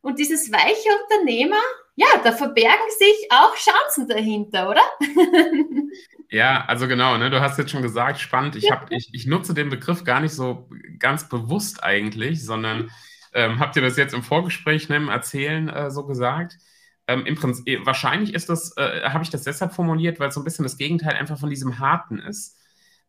Und 0.06 0.20
dieses 0.20 0.52
weiche 0.52 0.88
Unternehmer, 1.02 1.60
ja, 1.96 2.06
da 2.22 2.30
verbergen 2.30 2.90
sich 2.96 3.28
auch 3.28 3.56
Chancen 3.56 4.08
dahinter, 4.08 4.70
oder? 4.70 4.82
Ja, 6.28 6.64
also 6.66 6.88
genau, 6.88 7.16
ne, 7.16 7.30
du 7.30 7.40
hast 7.40 7.56
jetzt 7.56 7.70
schon 7.70 7.82
gesagt, 7.82 8.18
spannend. 8.18 8.56
Ich, 8.56 8.68
hab, 8.68 8.90
ich, 8.90 9.10
ich 9.12 9.26
nutze 9.28 9.54
den 9.54 9.68
Begriff 9.68 10.02
gar 10.02 10.20
nicht 10.20 10.32
so 10.32 10.68
ganz 10.98 11.28
bewusst 11.28 11.84
eigentlich, 11.84 12.44
sondern 12.44 12.90
ähm, 13.32 13.60
habt 13.60 13.76
ihr 13.76 13.82
das 13.82 13.96
jetzt 13.96 14.12
im 14.12 14.24
Vorgespräch 14.24 14.88
ne, 14.88 14.96
im 14.96 15.08
Erzählen 15.08 15.68
äh, 15.68 15.88
so 15.88 16.04
gesagt? 16.04 16.58
Ähm, 17.06 17.24
Im 17.26 17.36
Prinzip, 17.36 17.68
äh, 17.68 17.86
wahrscheinlich 17.86 18.34
ist 18.34 18.48
das, 18.48 18.76
äh, 18.76 19.02
habe 19.08 19.22
ich 19.22 19.30
das 19.30 19.44
deshalb 19.44 19.72
formuliert, 19.72 20.18
weil 20.18 20.30
es 20.30 20.34
so 20.34 20.40
ein 20.40 20.44
bisschen 20.44 20.64
das 20.64 20.76
Gegenteil 20.76 21.14
einfach 21.14 21.38
von 21.38 21.48
diesem 21.48 21.78
Harten 21.78 22.18
ist. 22.18 22.58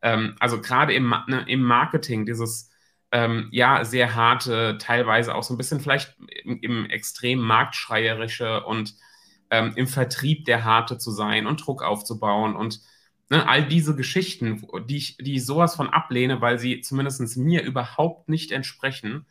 Ähm, 0.04 0.36
also 0.40 0.62
gerade 0.62 0.94
im, 0.94 1.10
ne, 1.28 1.44
im 1.48 1.64
Marketing, 1.64 2.28
dieses 2.28 2.70
ähm, 3.12 3.50
ja 3.52 3.86
sehr 3.86 4.16
harte, 4.16 4.78
teilweise 4.80 5.36
auch 5.36 5.44
so 5.44 5.54
ein 5.54 5.58
bisschen 5.58 5.80
vielleicht 5.80 6.16
im, 6.44 6.60
im 6.62 6.86
extrem 6.90 7.40
marktschreierische 7.40 8.64
und 8.66 8.96
ähm, 9.50 9.74
im 9.76 9.88
Vertrieb 9.88 10.46
der 10.46 10.66
harte 10.66 10.98
zu 10.98 11.12
sein 11.12 11.48
und 11.48 11.66
Druck 11.66 11.84
aufzubauen 11.84 12.56
und 12.56 12.82
ne, 13.30 13.48
all 13.48 13.66
diese 13.68 13.96
Geschichten, 13.96 14.66
die 14.88 14.98
ich, 14.98 15.18
die 15.18 15.36
ich 15.36 15.46
sowas 15.46 15.76
von 15.76 15.90
ablehne, 15.90 16.42
weil 16.42 16.60
sie 16.60 16.82
zumindest 16.82 17.38
mir 17.38 17.64
überhaupt 17.64 18.30
nicht 18.30 18.52
entsprechen. 18.52 19.26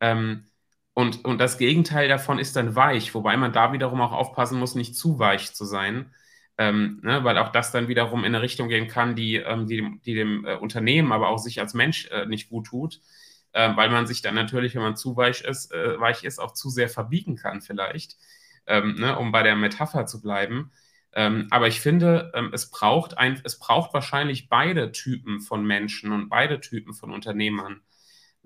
Ähm, 0.00 0.46
und, 0.94 1.24
und 1.24 1.38
das 1.38 1.58
Gegenteil 1.58 2.08
davon 2.08 2.38
ist 2.38 2.56
dann 2.56 2.74
weich, 2.74 3.14
wobei 3.14 3.36
man 3.36 3.52
da 3.52 3.72
wiederum 3.72 4.00
auch 4.00 4.12
aufpassen 4.12 4.58
muss, 4.58 4.74
nicht 4.74 4.96
zu 4.96 5.18
weich 5.18 5.54
zu 5.54 5.64
sein. 5.64 6.12
Ähm, 6.60 7.00
ne, 7.04 7.22
weil 7.22 7.38
auch 7.38 7.50
das 7.50 7.70
dann 7.70 7.86
wiederum 7.86 8.20
in 8.24 8.34
eine 8.34 8.42
Richtung 8.42 8.68
gehen 8.68 8.88
kann, 8.88 9.14
die, 9.14 9.36
ähm, 9.36 9.68
die, 9.68 10.00
die 10.04 10.14
dem 10.14 10.44
äh, 10.44 10.56
Unternehmen, 10.56 11.12
aber 11.12 11.28
auch 11.28 11.38
sich 11.38 11.60
als 11.60 11.72
Mensch 11.72 12.08
äh, 12.10 12.26
nicht 12.26 12.50
gut 12.50 12.66
tut, 12.66 13.00
äh, 13.52 13.76
weil 13.76 13.90
man 13.90 14.06
sich 14.08 14.22
dann 14.22 14.34
natürlich, 14.34 14.74
wenn 14.74 14.82
man 14.82 14.96
zu 14.96 15.16
weich 15.16 15.42
ist, 15.42 15.72
äh, 15.72 16.00
weich 16.00 16.24
ist, 16.24 16.40
auch 16.40 16.52
zu 16.54 16.68
sehr 16.68 16.88
verbiegen 16.88 17.36
kann 17.36 17.60
vielleicht, 17.60 18.16
ähm, 18.66 18.96
ne, 18.96 19.16
um 19.18 19.30
bei 19.30 19.44
der 19.44 19.54
Metapher 19.54 20.06
zu 20.06 20.20
bleiben. 20.20 20.72
Ähm, 21.14 21.46
aber 21.50 21.68
ich 21.68 21.80
finde, 21.80 22.32
ähm, 22.34 22.50
es, 22.52 22.70
braucht 22.70 23.16
ein, 23.18 23.40
es 23.44 23.58
braucht 23.58 23.94
wahrscheinlich 23.94 24.48
beide 24.48 24.92
Typen 24.92 25.40
von 25.40 25.64
Menschen 25.64 26.12
und 26.12 26.28
beide 26.28 26.60
Typen 26.60 26.92
von 26.92 27.12
Unternehmern, 27.12 27.82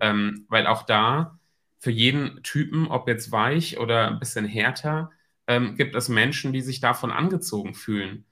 ähm, 0.01 0.47
weil 0.49 0.67
auch 0.67 0.83
da 0.85 1.39
für 1.81 1.91
jeden 1.91 2.43
Typen, 2.43 2.89
ob 2.89 3.09
jetzt 3.09 3.33
weich 3.33 3.79
oder 3.79 4.09
ein 4.09 4.19
bisschen 4.21 4.47
härter, 4.47 5.11
ähm, 5.47 5.77
gibt 5.77 5.95
es 5.97 6.09
Menschen, 6.09 6.53
die 6.53 6.63
sich 6.63 6.81
davon 6.81 7.11
angezogen 7.11 7.75
fühlen. 7.75 8.27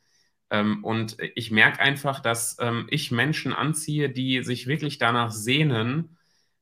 Ähm, 0.51 0.85
und 0.85 1.17
ich 1.35 1.51
merke 1.51 1.81
einfach, 1.81 2.21
dass 2.21 2.57
ähm, 2.61 2.87
ich 2.91 3.11
Menschen 3.11 3.53
anziehe, 3.53 4.11
die 4.11 4.43
sich 4.45 4.67
wirklich 4.67 4.99
danach 4.99 5.31
sehnen, 5.31 6.19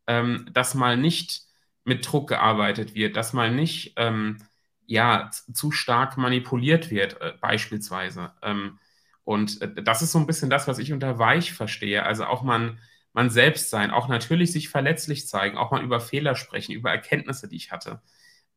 ähm, 0.07 0.47
dass 0.53 0.75
mal 0.75 0.97
nicht 0.97 1.43
mit 1.85 2.07
Druck 2.11 2.29
gearbeitet 2.29 2.95
wird, 2.95 3.17
dass 3.17 3.33
mal 3.33 3.51
nicht 3.53 3.95
ähm, 3.97 4.39
ja, 4.87 5.31
zu 5.31 5.71
stark 5.71 6.17
manipuliert 6.17 6.91
wird, 6.91 7.21
äh, 7.21 7.35
beispielsweise. 7.41 8.33
Ähm, 8.43 8.79
und 9.25 9.61
äh, 9.63 9.83
das 9.83 10.03
ist 10.03 10.13
so 10.13 10.19
ein 10.19 10.27
bisschen 10.27 10.51
das, 10.51 10.67
was 10.69 10.79
ich 10.79 10.93
unter 10.93 11.19
weich 11.19 11.53
verstehe. 11.53 12.05
Also 12.05 12.25
auch 12.25 12.43
man, 12.43 12.79
man 13.13 13.31
selbst 13.31 13.71
sein, 13.71 13.91
auch 13.91 14.09
natürlich 14.09 14.53
sich 14.53 14.71
verletzlich 14.71 15.29
zeigen, 15.29 15.59
auch 15.59 15.71
mal 15.71 15.83
über 15.83 16.01
Fehler 16.01 16.35
sprechen, 16.37 16.73
über 16.73 16.91
Erkenntnisse, 16.91 17.49
die 17.49 17.57
ich 17.57 17.71
hatte. 17.73 18.01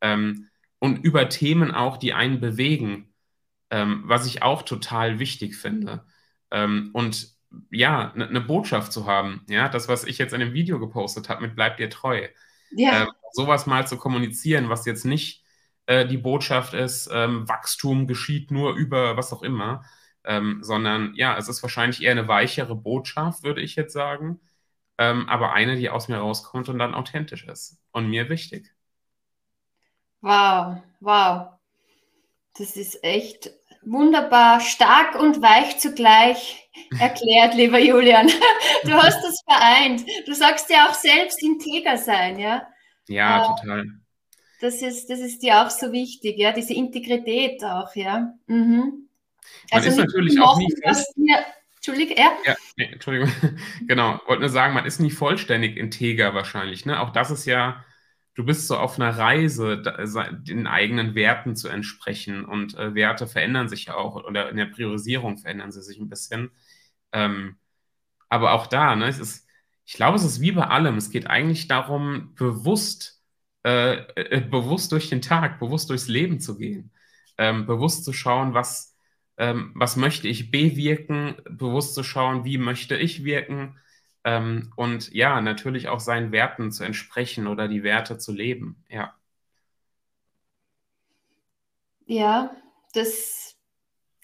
Ähm, 0.00 0.48
und 0.82 1.04
über 1.04 1.28
Themen 1.28 1.70
auch, 1.70 1.96
die 1.96 2.12
einen 2.12 2.40
bewegen, 2.40 3.14
ähm, 3.70 4.02
was 4.04 4.26
ich 4.26 4.42
auch 4.42 4.62
total 4.62 5.20
wichtig 5.20 5.54
finde. 5.54 6.04
Ähm, 6.50 6.90
und 6.92 7.36
ja, 7.70 8.10
eine 8.12 8.32
ne 8.32 8.40
Botschaft 8.40 8.92
zu 8.92 9.06
haben, 9.06 9.46
ja, 9.48 9.68
das, 9.68 9.86
was 9.86 10.02
ich 10.02 10.18
jetzt 10.18 10.34
in 10.34 10.40
dem 10.40 10.54
Video 10.54 10.80
gepostet 10.80 11.28
habe, 11.28 11.42
mit 11.42 11.54
bleibt 11.54 11.78
ihr 11.78 11.88
treu. 11.88 12.26
Ja. 12.72 13.04
Äh, 13.04 13.06
sowas 13.30 13.66
mal 13.66 13.86
zu 13.86 13.96
kommunizieren, 13.96 14.70
was 14.70 14.84
jetzt 14.84 15.04
nicht 15.04 15.44
äh, 15.86 16.04
die 16.04 16.18
Botschaft 16.18 16.74
ist, 16.74 17.08
ähm, 17.12 17.48
Wachstum 17.48 18.08
geschieht 18.08 18.50
nur 18.50 18.74
über 18.74 19.16
was 19.16 19.32
auch 19.32 19.42
immer, 19.42 19.84
ähm, 20.24 20.64
sondern 20.64 21.14
ja, 21.14 21.36
es 21.38 21.48
ist 21.48 21.62
wahrscheinlich 21.62 22.02
eher 22.02 22.10
eine 22.10 22.26
weichere 22.26 22.74
Botschaft, 22.74 23.44
würde 23.44 23.60
ich 23.60 23.76
jetzt 23.76 23.92
sagen, 23.92 24.40
ähm, 24.98 25.28
aber 25.28 25.52
eine, 25.52 25.76
die 25.76 25.90
aus 25.90 26.08
mir 26.08 26.16
rauskommt 26.16 26.68
und 26.68 26.80
dann 26.80 26.94
authentisch 26.96 27.44
ist 27.46 27.78
und 27.92 28.10
mir 28.10 28.28
wichtig. 28.28 28.74
Wow, 30.22 30.80
wow. 31.00 31.48
Das 32.56 32.76
ist 32.76 33.02
echt 33.02 33.50
wunderbar, 33.84 34.60
stark 34.60 35.20
und 35.20 35.42
weich 35.42 35.78
zugleich 35.78 36.68
erklärt, 36.98 37.54
lieber 37.54 37.78
Julian. 37.78 38.28
Du 38.84 38.92
hast 38.92 39.22
das 39.22 39.40
vereint. 39.48 40.02
Du 40.26 40.34
sagst 40.34 40.68
ja 40.68 40.88
auch 40.88 40.94
selbst 40.94 41.40
integer 41.40 41.96
sein, 41.96 42.38
ja? 42.38 42.66
Ja, 43.06 43.44
äh, 43.44 43.46
total. 43.46 43.84
Das 44.60 44.82
ist, 44.82 45.08
das 45.08 45.20
ist 45.20 45.42
dir 45.42 45.60
auch 45.62 45.70
so 45.70 45.92
wichtig, 45.92 46.38
ja, 46.38 46.52
diese 46.52 46.74
Integrität 46.74 47.62
auch, 47.64 47.94
ja. 47.94 48.32
Mhm. 48.46 49.08
Man 49.70 49.82
also 49.82 49.88
ist 49.88 49.96
natürlich 49.96 50.40
auch 50.40 50.56
nie 50.56 50.72
fest. 50.82 51.14
Entschuldigung, 51.76 52.16
ja? 52.16 52.32
ja 52.44 52.56
nee, 52.76 52.90
Entschuldigung. 52.92 53.32
genau, 53.86 54.20
wollte 54.26 54.40
nur 54.40 54.50
sagen, 54.50 54.74
man 54.74 54.86
ist 54.86 55.00
nie 55.00 55.10
vollständig 55.10 55.76
integer 55.76 56.34
wahrscheinlich. 56.34 56.86
Ne? 56.86 57.00
Auch 57.00 57.10
das 57.10 57.30
ist 57.30 57.44
ja 57.44 57.84
du 58.34 58.44
bist 58.44 58.66
so 58.66 58.76
auf 58.76 58.98
einer 58.98 59.16
Reise, 59.16 59.82
den 60.42 60.66
eigenen 60.66 61.14
Werten 61.14 61.56
zu 61.56 61.68
entsprechen. 61.68 62.44
Und 62.44 62.76
äh, 62.76 62.94
Werte 62.94 63.26
verändern 63.26 63.68
sich 63.68 63.86
ja 63.86 63.94
auch, 63.94 64.16
oder 64.16 64.50
in 64.50 64.56
der 64.56 64.66
Priorisierung 64.66 65.38
verändern 65.38 65.72
sie 65.72 65.82
sich 65.82 65.98
ein 65.98 66.08
bisschen. 66.08 66.50
Ähm, 67.12 67.56
aber 68.28 68.52
auch 68.52 68.66
da, 68.66 68.96
ne, 68.96 69.08
es 69.08 69.18
ist, 69.18 69.46
ich 69.84 69.94
glaube, 69.94 70.16
es 70.16 70.24
ist 70.24 70.40
wie 70.40 70.52
bei 70.52 70.66
allem. 70.66 70.96
Es 70.96 71.10
geht 71.10 71.26
eigentlich 71.28 71.68
darum, 71.68 72.34
bewusst, 72.34 73.22
äh, 73.64 73.96
äh, 74.16 74.40
bewusst 74.40 74.92
durch 74.92 75.08
den 75.10 75.22
Tag, 75.22 75.58
bewusst 75.60 75.90
durchs 75.90 76.08
Leben 76.08 76.40
zu 76.40 76.56
gehen. 76.56 76.92
Ähm, 77.38 77.66
bewusst 77.66 78.04
zu 78.04 78.12
schauen, 78.12 78.54
was, 78.54 78.96
ähm, 79.36 79.72
was 79.74 79.96
möchte 79.96 80.28
ich 80.28 80.50
bewirken, 80.50 81.36
bewusst 81.50 81.94
zu 81.94 82.02
schauen, 82.04 82.44
wie 82.44 82.58
möchte 82.58 82.96
ich 82.96 83.24
wirken 83.24 83.78
ähm, 84.24 84.72
und 84.76 85.12
ja, 85.12 85.40
natürlich 85.40 85.88
auch 85.88 86.00
seinen 86.00 86.32
Werten 86.32 86.70
zu 86.70 86.84
entsprechen 86.84 87.46
oder 87.46 87.68
die 87.68 87.82
Werte 87.82 88.18
zu 88.18 88.32
leben. 88.32 88.84
Ja. 88.88 89.14
Ja, 92.06 92.54
das, 92.94 93.56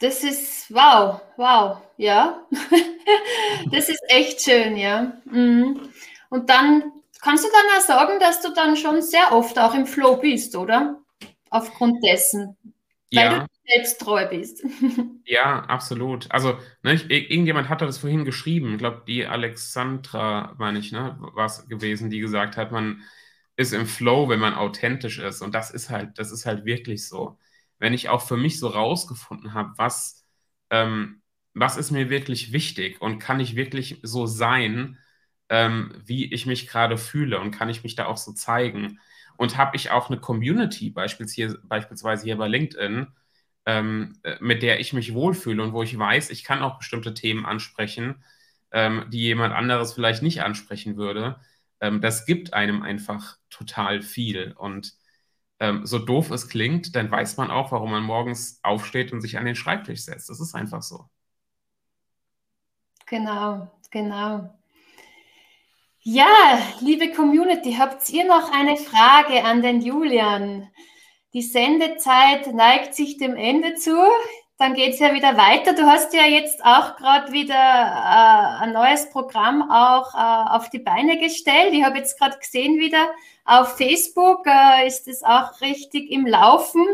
das 0.00 0.22
ist 0.22 0.72
wow, 0.72 1.20
wow, 1.37 1.78
ja. 1.96 2.46
das 3.72 3.88
ist 3.88 4.02
echt 4.08 4.42
schön, 4.42 4.76
ja. 4.76 5.12
Mhm. 5.24 5.88
Und 6.28 6.50
dann 6.50 6.92
kannst 7.20 7.44
du 7.44 7.48
dann 7.48 7.78
auch 7.78 7.84
sagen, 7.84 8.20
dass 8.20 8.42
du 8.42 8.52
dann 8.52 8.76
schon 8.76 9.02
sehr 9.02 9.32
oft 9.32 9.58
auch 9.58 9.74
im 9.74 9.87
Flow 9.87 10.16
bist, 10.16 10.54
oder? 10.54 11.00
Aufgrund 11.50 12.04
dessen. 12.04 12.56
Weil 13.12 13.33
ja. 13.33 13.38
du 13.40 13.47
selbst 13.66 14.01
treu 14.01 14.27
bist. 14.29 14.64
Ja, 15.31 15.61
absolut. 15.66 16.31
Also, 16.31 16.59
ne, 16.83 16.94
ich, 16.94 17.11
irgendjemand 17.11 17.68
hatte 17.68 17.85
das 17.85 17.99
vorhin 17.99 18.25
geschrieben. 18.25 18.73
Ich 18.73 18.79
glaube, 18.79 19.03
die 19.07 19.27
Alexandra, 19.27 20.55
meine 20.59 20.79
ich, 20.79 20.90
ne, 20.90 21.18
war 21.35 21.44
es 21.44 21.68
gewesen, 21.68 22.09
die 22.09 22.21
gesagt 22.21 22.57
hat, 22.57 22.73
man 22.73 23.03
ist 23.57 23.73
im 23.75 23.87
Flow, 23.87 24.29
wenn 24.31 24.40
man 24.40 24.55
authentisch 24.55 25.18
ist. 25.18 25.42
Und 25.42 25.55
das 25.55 25.71
ist 25.71 25.90
halt, 25.90 26.18
das 26.18 26.33
ist 26.33 26.47
halt 26.47 26.64
wirklich 26.64 27.07
so. 27.07 27.38
Wenn 27.79 27.92
ich 27.92 28.09
auch 28.09 28.23
für 28.23 28.38
mich 28.38 28.59
so 28.59 28.68
rausgefunden 28.68 29.53
habe, 29.53 29.73
was, 29.77 30.25
ähm, 30.71 31.23
was 31.55 31.77
ist 31.77 31.90
mir 31.90 32.09
wirklich 32.09 32.53
wichtig 32.53 33.01
und 33.03 33.18
kann 33.18 33.40
ich 33.40 33.55
wirklich 33.57 34.01
so 34.03 34.25
sein, 34.27 34.99
ähm, 35.51 35.92
wie 36.05 36.33
ich 36.33 36.47
mich 36.47 36.68
gerade 36.68 36.97
fühle 36.99 37.40
und 37.40 37.51
kann 37.51 37.68
ich 37.68 37.83
mich 37.83 37.94
da 37.97 38.07
auch 38.07 38.16
so 38.16 38.33
zeigen. 38.33 38.99
Und 39.38 39.59
habe 39.59 39.77
ich 39.77 39.90
auch 39.92 40.11
eine 40.11 40.20
Community, 40.20 40.90
beispielsweise 40.90 42.24
hier 42.24 42.38
bei 42.38 42.48
LinkedIn, 42.48 43.09
ähm, 43.66 44.20
äh, 44.24 44.37
mit 44.40 44.62
der 44.64 44.81
ich 44.81 44.92
mich 44.94 45.14
wohlfühle 45.14 45.62
und 45.64 45.74
wo 45.74 45.83
ich 45.85 45.98
weiß, 45.98 46.31
ich 46.31 46.44
kann 46.44 46.62
auch 46.62 46.79
bestimmte 46.79 47.14
Themen 47.14 47.46
ansprechen, 47.46 48.24
ähm, 48.72 49.07
die 49.11 49.20
jemand 49.20 49.55
anderes 49.55 49.94
vielleicht 49.94 50.22
nicht 50.24 50.42
ansprechen 50.42 50.98
würde. 50.98 51.40
Ähm, 51.81 52.03
das 52.03 52.27
gibt 52.27 52.55
einem 52.55 52.83
einfach 52.83 53.38
total 53.51 54.03
viel. 54.03 54.55
Und 54.59 54.94
ähm, 55.61 55.87
so 55.87 55.98
doof 56.01 56.31
es 56.33 56.48
klingt, 56.48 56.96
dann 56.96 57.11
weiß 57.11 57.37
man 57.38 57.51
auch, 57.53 57.72
warum 57.72 57.92
man 57.92 58.05
morgens 58.05 58.61
aufsteht 58.64 59.12
und 59.12 59.20
sich 59.22 59.38
an 59.38 59.46
den 59.46 59.57
Schreibtisch 59.57 60.03
setzt. 60.03 60.31
Das 60.31 60.40
ist 60.40 60.55
einfach 60.57 60.83
so. 60.83 61.09
Genau, 63.07 63.72
genau. 63.90 64.58
Ja, 66.11 66.59
liebe 66.81 67.12
Community, 67.12 67.75
habt 67.79 68.09
ihr 68.09 68.25
noch 68.25 68.51
eine 68.51 68.79
Frage 68.79 69.44
an 69.44 69.61
den 69.61 69.83
Julian? 69.83 70.71
Die 71.35 71.42
Sendezeit 71.42 72.47
neigt 72.55 72.94
sich 72.94 73.18
dem 73.18 73.37
Ende 73.37 73.75
zu. 73.75 73.94
Dann 74.57 74.73
geht 74.73 74.94
es 74.94 75.01
ja 75.01 75.12
wieder 75.12 75.37
weiter. 75.37 75.75
Du 75.75 75.83
hast 75.83 76.14
ja 76.14 76.25
jetzt 76.25 76.64
auch 76.64 76.97
gerade 76.97 77.31
wieder 77.33 77.53
äh, 77.53 78.62
ein 78.62 78.73
neues 78.73 79.11
Programm 79.11 79.71
auch 79.71 80.14
äh, 80.14 80.57
auf 80.57 80.71
die 80.71 80.79
Beine 80.79 81.18
gestellt. 81.18 81.75
Ich 81.75 81.85
habe 81.85 81.99
jetzt 81.99 82.18
gerade 82.18 82.38
gesehen 82.38 82.79
wieder 82.79 83.11
auf 83.44 83.77
Facebook 83.77 84.47
äh, 84.47 84.87
ist 84.87 85.09
es 85.09 85.23
auch 85.23 85.61
richtig 85.61 86.11
im 86.11 86.27
Laufen. 86.27 86.87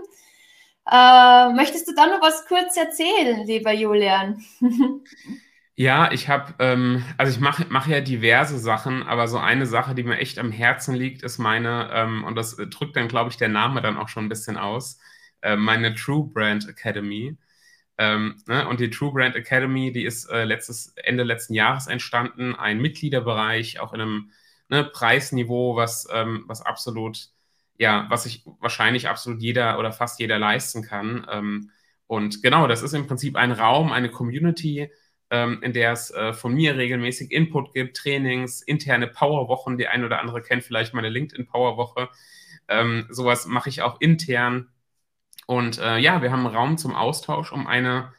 Äh, 0.90 1.50
möchtest 1.50 1.86
du 1.86 1.94
da 1.94 2.06
noch 2.08 2.20
was 2.20 2.46
kurz 2.46 2.76
erzählen, 2.76 3.46
lieber 3.46 3.70
Julian? 3.70 4.44
Ja, 5.76 6.12
ich 6.12 6.28
habe, 6.28 6.54
ähm, 6.60 7.04
also 7.18 7.32
ich 7.32 7.40
mache 7.40 7.66
mach 7.68 7.88
ja 7.88 8.00
diverse 8.00 8.58
Sachen, 8.60 9.02
aber 9.02 9.26
so 9.26 9.38
eine 9.38 9.66
Sache, 9.66 9.94
die 9.96 10.04
mir 10.04 10.18
echt 10.18 10.38
am 10.38 10.52
Herzen 10.52 10.94
liegt, 10.94 11.22
ist 11.24 11.38
meine, 11.38 11.90
ähm, 11.92 12.22
und 12.24 12.36
das 12.36 12.54
drückt 12.56 12.94
dann, 12.96 13.08
glaube 13.08 13.30
ich, 13.30 13.36
der 13.38 13.48
Name 13.48 13.82
dann 13.82 13.96
auch 13.96 14.08
schon 14.08 14.26
ein 14.26 14.28
bisschen 14.28 14.56
aus, 14.56 15.00
äh, 15.42 15.56
meine 15.56 15.94
True 15.96 16.30
Brand 16.32 16.68
Academy. 16.68 17.36
Ähm, 17.98 18.36
ne? 18.46 18.68
Und 18.68 18.80
die 18.80 18.90
True 18.90 19.12
Brand 19.12 19.36
Academy, 19.36 19.92
die 19.92 20.04
ist 20.04 20.26
äh, 20.30 20.44
letztes, 20.44 20.94
Ende 20.96 21.24
letzten 21.24 21.54
Jahres 21.54 21.88
entstanden, 21.88 22.54
ein 22.54 22.80
Mitgliederbereich, 22.80 23.80
auch 23.80 23.92
in 23.94 24.00
einem 24.00 24.30
ne, 24.68 24.84
Preisniveau, 24.84 25.76
was, 25.76 26.08
ähm, 26.12 26.44
was 26.48 26.62
absolut, 26.62 27.30
ja, 27.78 28.06
was 28.10 28.24
sich 28.24 28.44
wahrscheinlich 28.60 29.08
absolut 29.08 29.40
jeder 29.42 29.78
oder 29.78 29.92
fast 29.92 30.20
jeder 30.20 30.38
leisten 30.38 30.82
kann. 30.82 31.26
Ähm, 31.30 31.70
und 32.06 32.42
genau, 32.42 32.66
das 32.68 32.82
ist 32.82 32.92
im 32.94 33.06
Prinzip 33.06 33.36
ein 33.36 33.52
Raum, 33.52 33.92
eine 33.92 34.10
Community, 34.10 34.90
ähm, 35.30 35.62
in 35.62 35.72
der 35.72 35.92
es 35.92 36.10
äh, 36.10 36.32
von 36.32 36.54
mir 36.54 36.76
regelmäßig 36.76 37.32
Input 37.32 37.72
gibt, 37.74 37.96
Trainings, 37.96 38.62
interne 38.62 39.06
Powerwochen. 39.08 39.78
Die 39.78 39.88
eine 39.88 40.06
oder 40.06 40.20
andere 40.20 40.42
kennt 40.42 40.64
vielleicht 40.64 40.94
meine 40.94 41.08
LinkedIn 41.08 41.46
Powerwoche. 41.46 42.08
Ähm, 42.68 43.06
sowas 43.10 43.46
mache 43.46 43.68
ich 43.68 43.82
auch 43.82 44.00
intern. 44.00 44.68
Und 45.46 45.78
äh, 45.78 45.98
ja, 45.98 46.22
wir 46.22 46.32
haben 46.32 46.46
Raum 46.46 46.78
zum 46.78 46.94
Austausch, 46.94 47.52
um 47.52 47.66
eine 47.66 48.12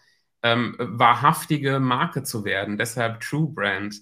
ähm, 0.44 0.76
wahrhaftige 0.80 1.80
Marke 1.80 2.24
zu 2.24 2.46
werden. 2.46 2.78
Deshalb 2.78 3.22
True 3.22 3.50
Brand. 3.54 3.96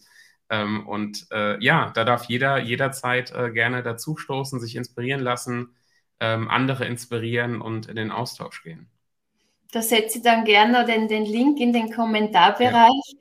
Ähm, 0.50 0.86
und 0.88 1.28
äh, 1.32 1.64
ja, 1.64 1.92
da 1.96 2.04
darf 2.04 2.26
jeder 2.26 2.60
jederzeit 2.60 3.32
äh, 3.32 3.52
gerne 3.52 3.84
dazustoßen, 3.84 4.60
sich 4.60 4.76
inspirieren 4.76 5.22
lassen, 5.22 5.76
ähm, 6.20 6.50
andere 6.50 6.86
inspirieren 6.86 7.62
und 7.62 7.88
in 7.88 7.96
den 7.96 8.12
Austausch 8.12 8.64
gehen. 8.64 8.90
Da 9.74 9.82
setze 9.82 10.20
ich 10.20 10.24
dann 10.24 10.46
gerne 10.46 10.86
den, 10.86 11.08
den 11.08 11.26
Link 11.26 11.60
in 11.60 11.74
den 11.74 11.92
Kommentarbereich. 11.92 12.92
Ja. 13.08 13.18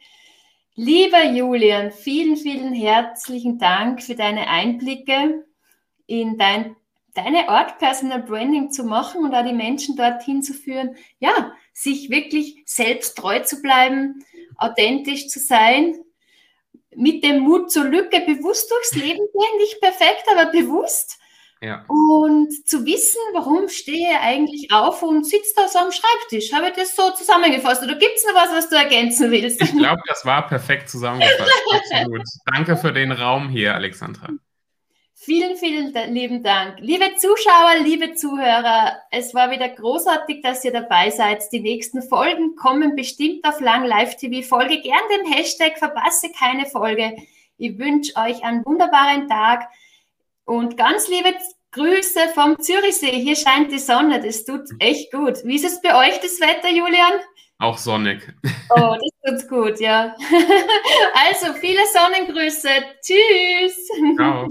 Lieber 0.75 1.25
Julian, 1.25 1.91
vielen, 1.91 2.37
vielen 2.37 2.75
herzlichen 2.75 3.59
Dank 3.59 4.03
für 4.03 4.15
deine 4.15 4.49
Einblicke 4.49 5.47
in 6.07 6.37
dein, 6.37 6.77
deine 7.15 7.49
Art, 7.49 7.79
Personal 7.79 8.23
Branding 8.23 8.71
zu 8.71 8.85
machen 8.85 9.25
und 9.25 9.35
auch 9.35 9.47
die 9.47 9.55
Menschen 9.55 9.97
dorthin 9.97 10.43
zu 10.43 10.53
führen, 10.53 10.97
ja, 11.21 11.53
sich 11.73 12.11
wirklich 12.11 12.62
selbst 12.67 13.17
treu 13.17 13.41
zu 13.41 13.62
bleiben, 13.62 14.23
authentisch 14.59 15.29
zu 15.29 15.38
sein, 15.41 16.05
mit 16.95 17.25
dem 17.25 17.41
Mut 17.41 17.73
zur 17.73 17.85
Lücke 17.85 18.21
bewusst 18.21 18.71
durchs 18.71 18.95
Leben 18.95 19.27
gehen, 19.33 19.59
nicht 19.59 19.81
perfekt, 19.81 20.25
aber 20.31 20.51
bewusst 20.51 21.19
ja. 21.62 21.85
Und 21.87 22.51
zu 22.66 22.85
wissen, 22.85 23.20
warum 23.33 23.68
stehe 23.68 24.11
ich 24.11 24.18
eigentlich 24.18 24.72
auf 24.72 25.03
und 25.03 25.25
sitze 25.25 25.53
da 25.55 25.68
so 25.68 25.79
am 25.79 25.92
Schreibtisch. 25.92 26.53
Habe 26.53 26.68
ich 26.68 26.75
das 26.75 26.96
so 26.96 27.11
zusammengefasst? 27.12 27.83
Oder 27.85 27.94
gibt 27.94 28.16
es 28.16 28.25
noch 28.27 28.35
was, 28.35 28.51
was 28.51 28.68
du 28.68 28.75
ergänzen 28.75 29.31
willst? 29.31 29.62
Ich 29.62 29.72
glaube, 29.72 30.03
das 30.09 30.27
war 30.27 30.46
perfekt 30.48 30.88
zusammengefasst. 30.88 31.53
Absolut. 31.72 32.22
Danke 32.53 32.77
für 32.77 32.92
den 32.92 33.12
Raum 33.12 33.48
hier, 33.48 33.75
Alexandra. 33.75 34.31
Vielen, 35.14 35.57
vielen 35.57 35.92
lieben 36.12 36.42
Dank. 36.42 36.81
Liebe 36.81 37.14
Zuschauer, 37.16 37.85
liebe 37.85 38.14
Zuhörer, 38.14 38.96
es 39.12 39.33
war 39.33 39.53
wieder 39.53 39.68
großartig, 39.68 40.42
dass 40.42 40.64
ihr 40.64 40.72
dabei 40.72 41.11
seid. 41.11 41.44
Die 41.53 41.61
nächsten 41.61 42.03
Folgen 42.03 42.57
kommen 42.57 42.96
bestimmt 42.96 43.44
auf 43.44 43.61
Lang 43.61 43.85
Live 43.85 44.16
TV. 44.16 44.44
Folge 44.44 44.81
gern 44.81 44.98
den 45.16 45.33
Hashtag, 45.33 45.79
verpasse 45.79 46.33
keine 46.37 46.66
Folge. 46.66 47.14
Ich 47.57 47.79
wünsche 47.79 48.16
euch 48.16 48.42
einen 48.42 48.64
wunderbaren 48.66 49.29
Tag. 49.29 49.68
Und 50.53 50.77
ganz 50.77 51.09
liebe 51.09 51.33
Grüße 51.71 52.29
vom 52.35 52.61
Zürichsee. 52.61 53.12
Hier 53.23 53.37
scheint 53.37 53.73
die 53.73 53.79
Sonne. 53.79 54.21
Das 54.21 54.45
tut 54.45 54.69
echt 54.81 55.11
gut. 55.11 55.43
Wie 55.45 55.57
ist 55.57 55.65
es 55.65 55.81
bei 55.81 55.95
euch, 55.99 56.21
das 56.21 56.38
Wetter, 56.43 56.69
Julian? 56.69 57.21
Auch 57.59 57.79
sonnig. 57.79 58.21
Oh, 58.69 58.95
das 59.25 59.41
tut 59.41 59.49
gut, 59.49 59.81
ja. 59.81 60.15
Also, 61.27 61.55
viele 61.55 61.81
Sonnengrüße. 61.95 62.69
Tschüss. 63.01 63.88
Ciao. 64.19 64.51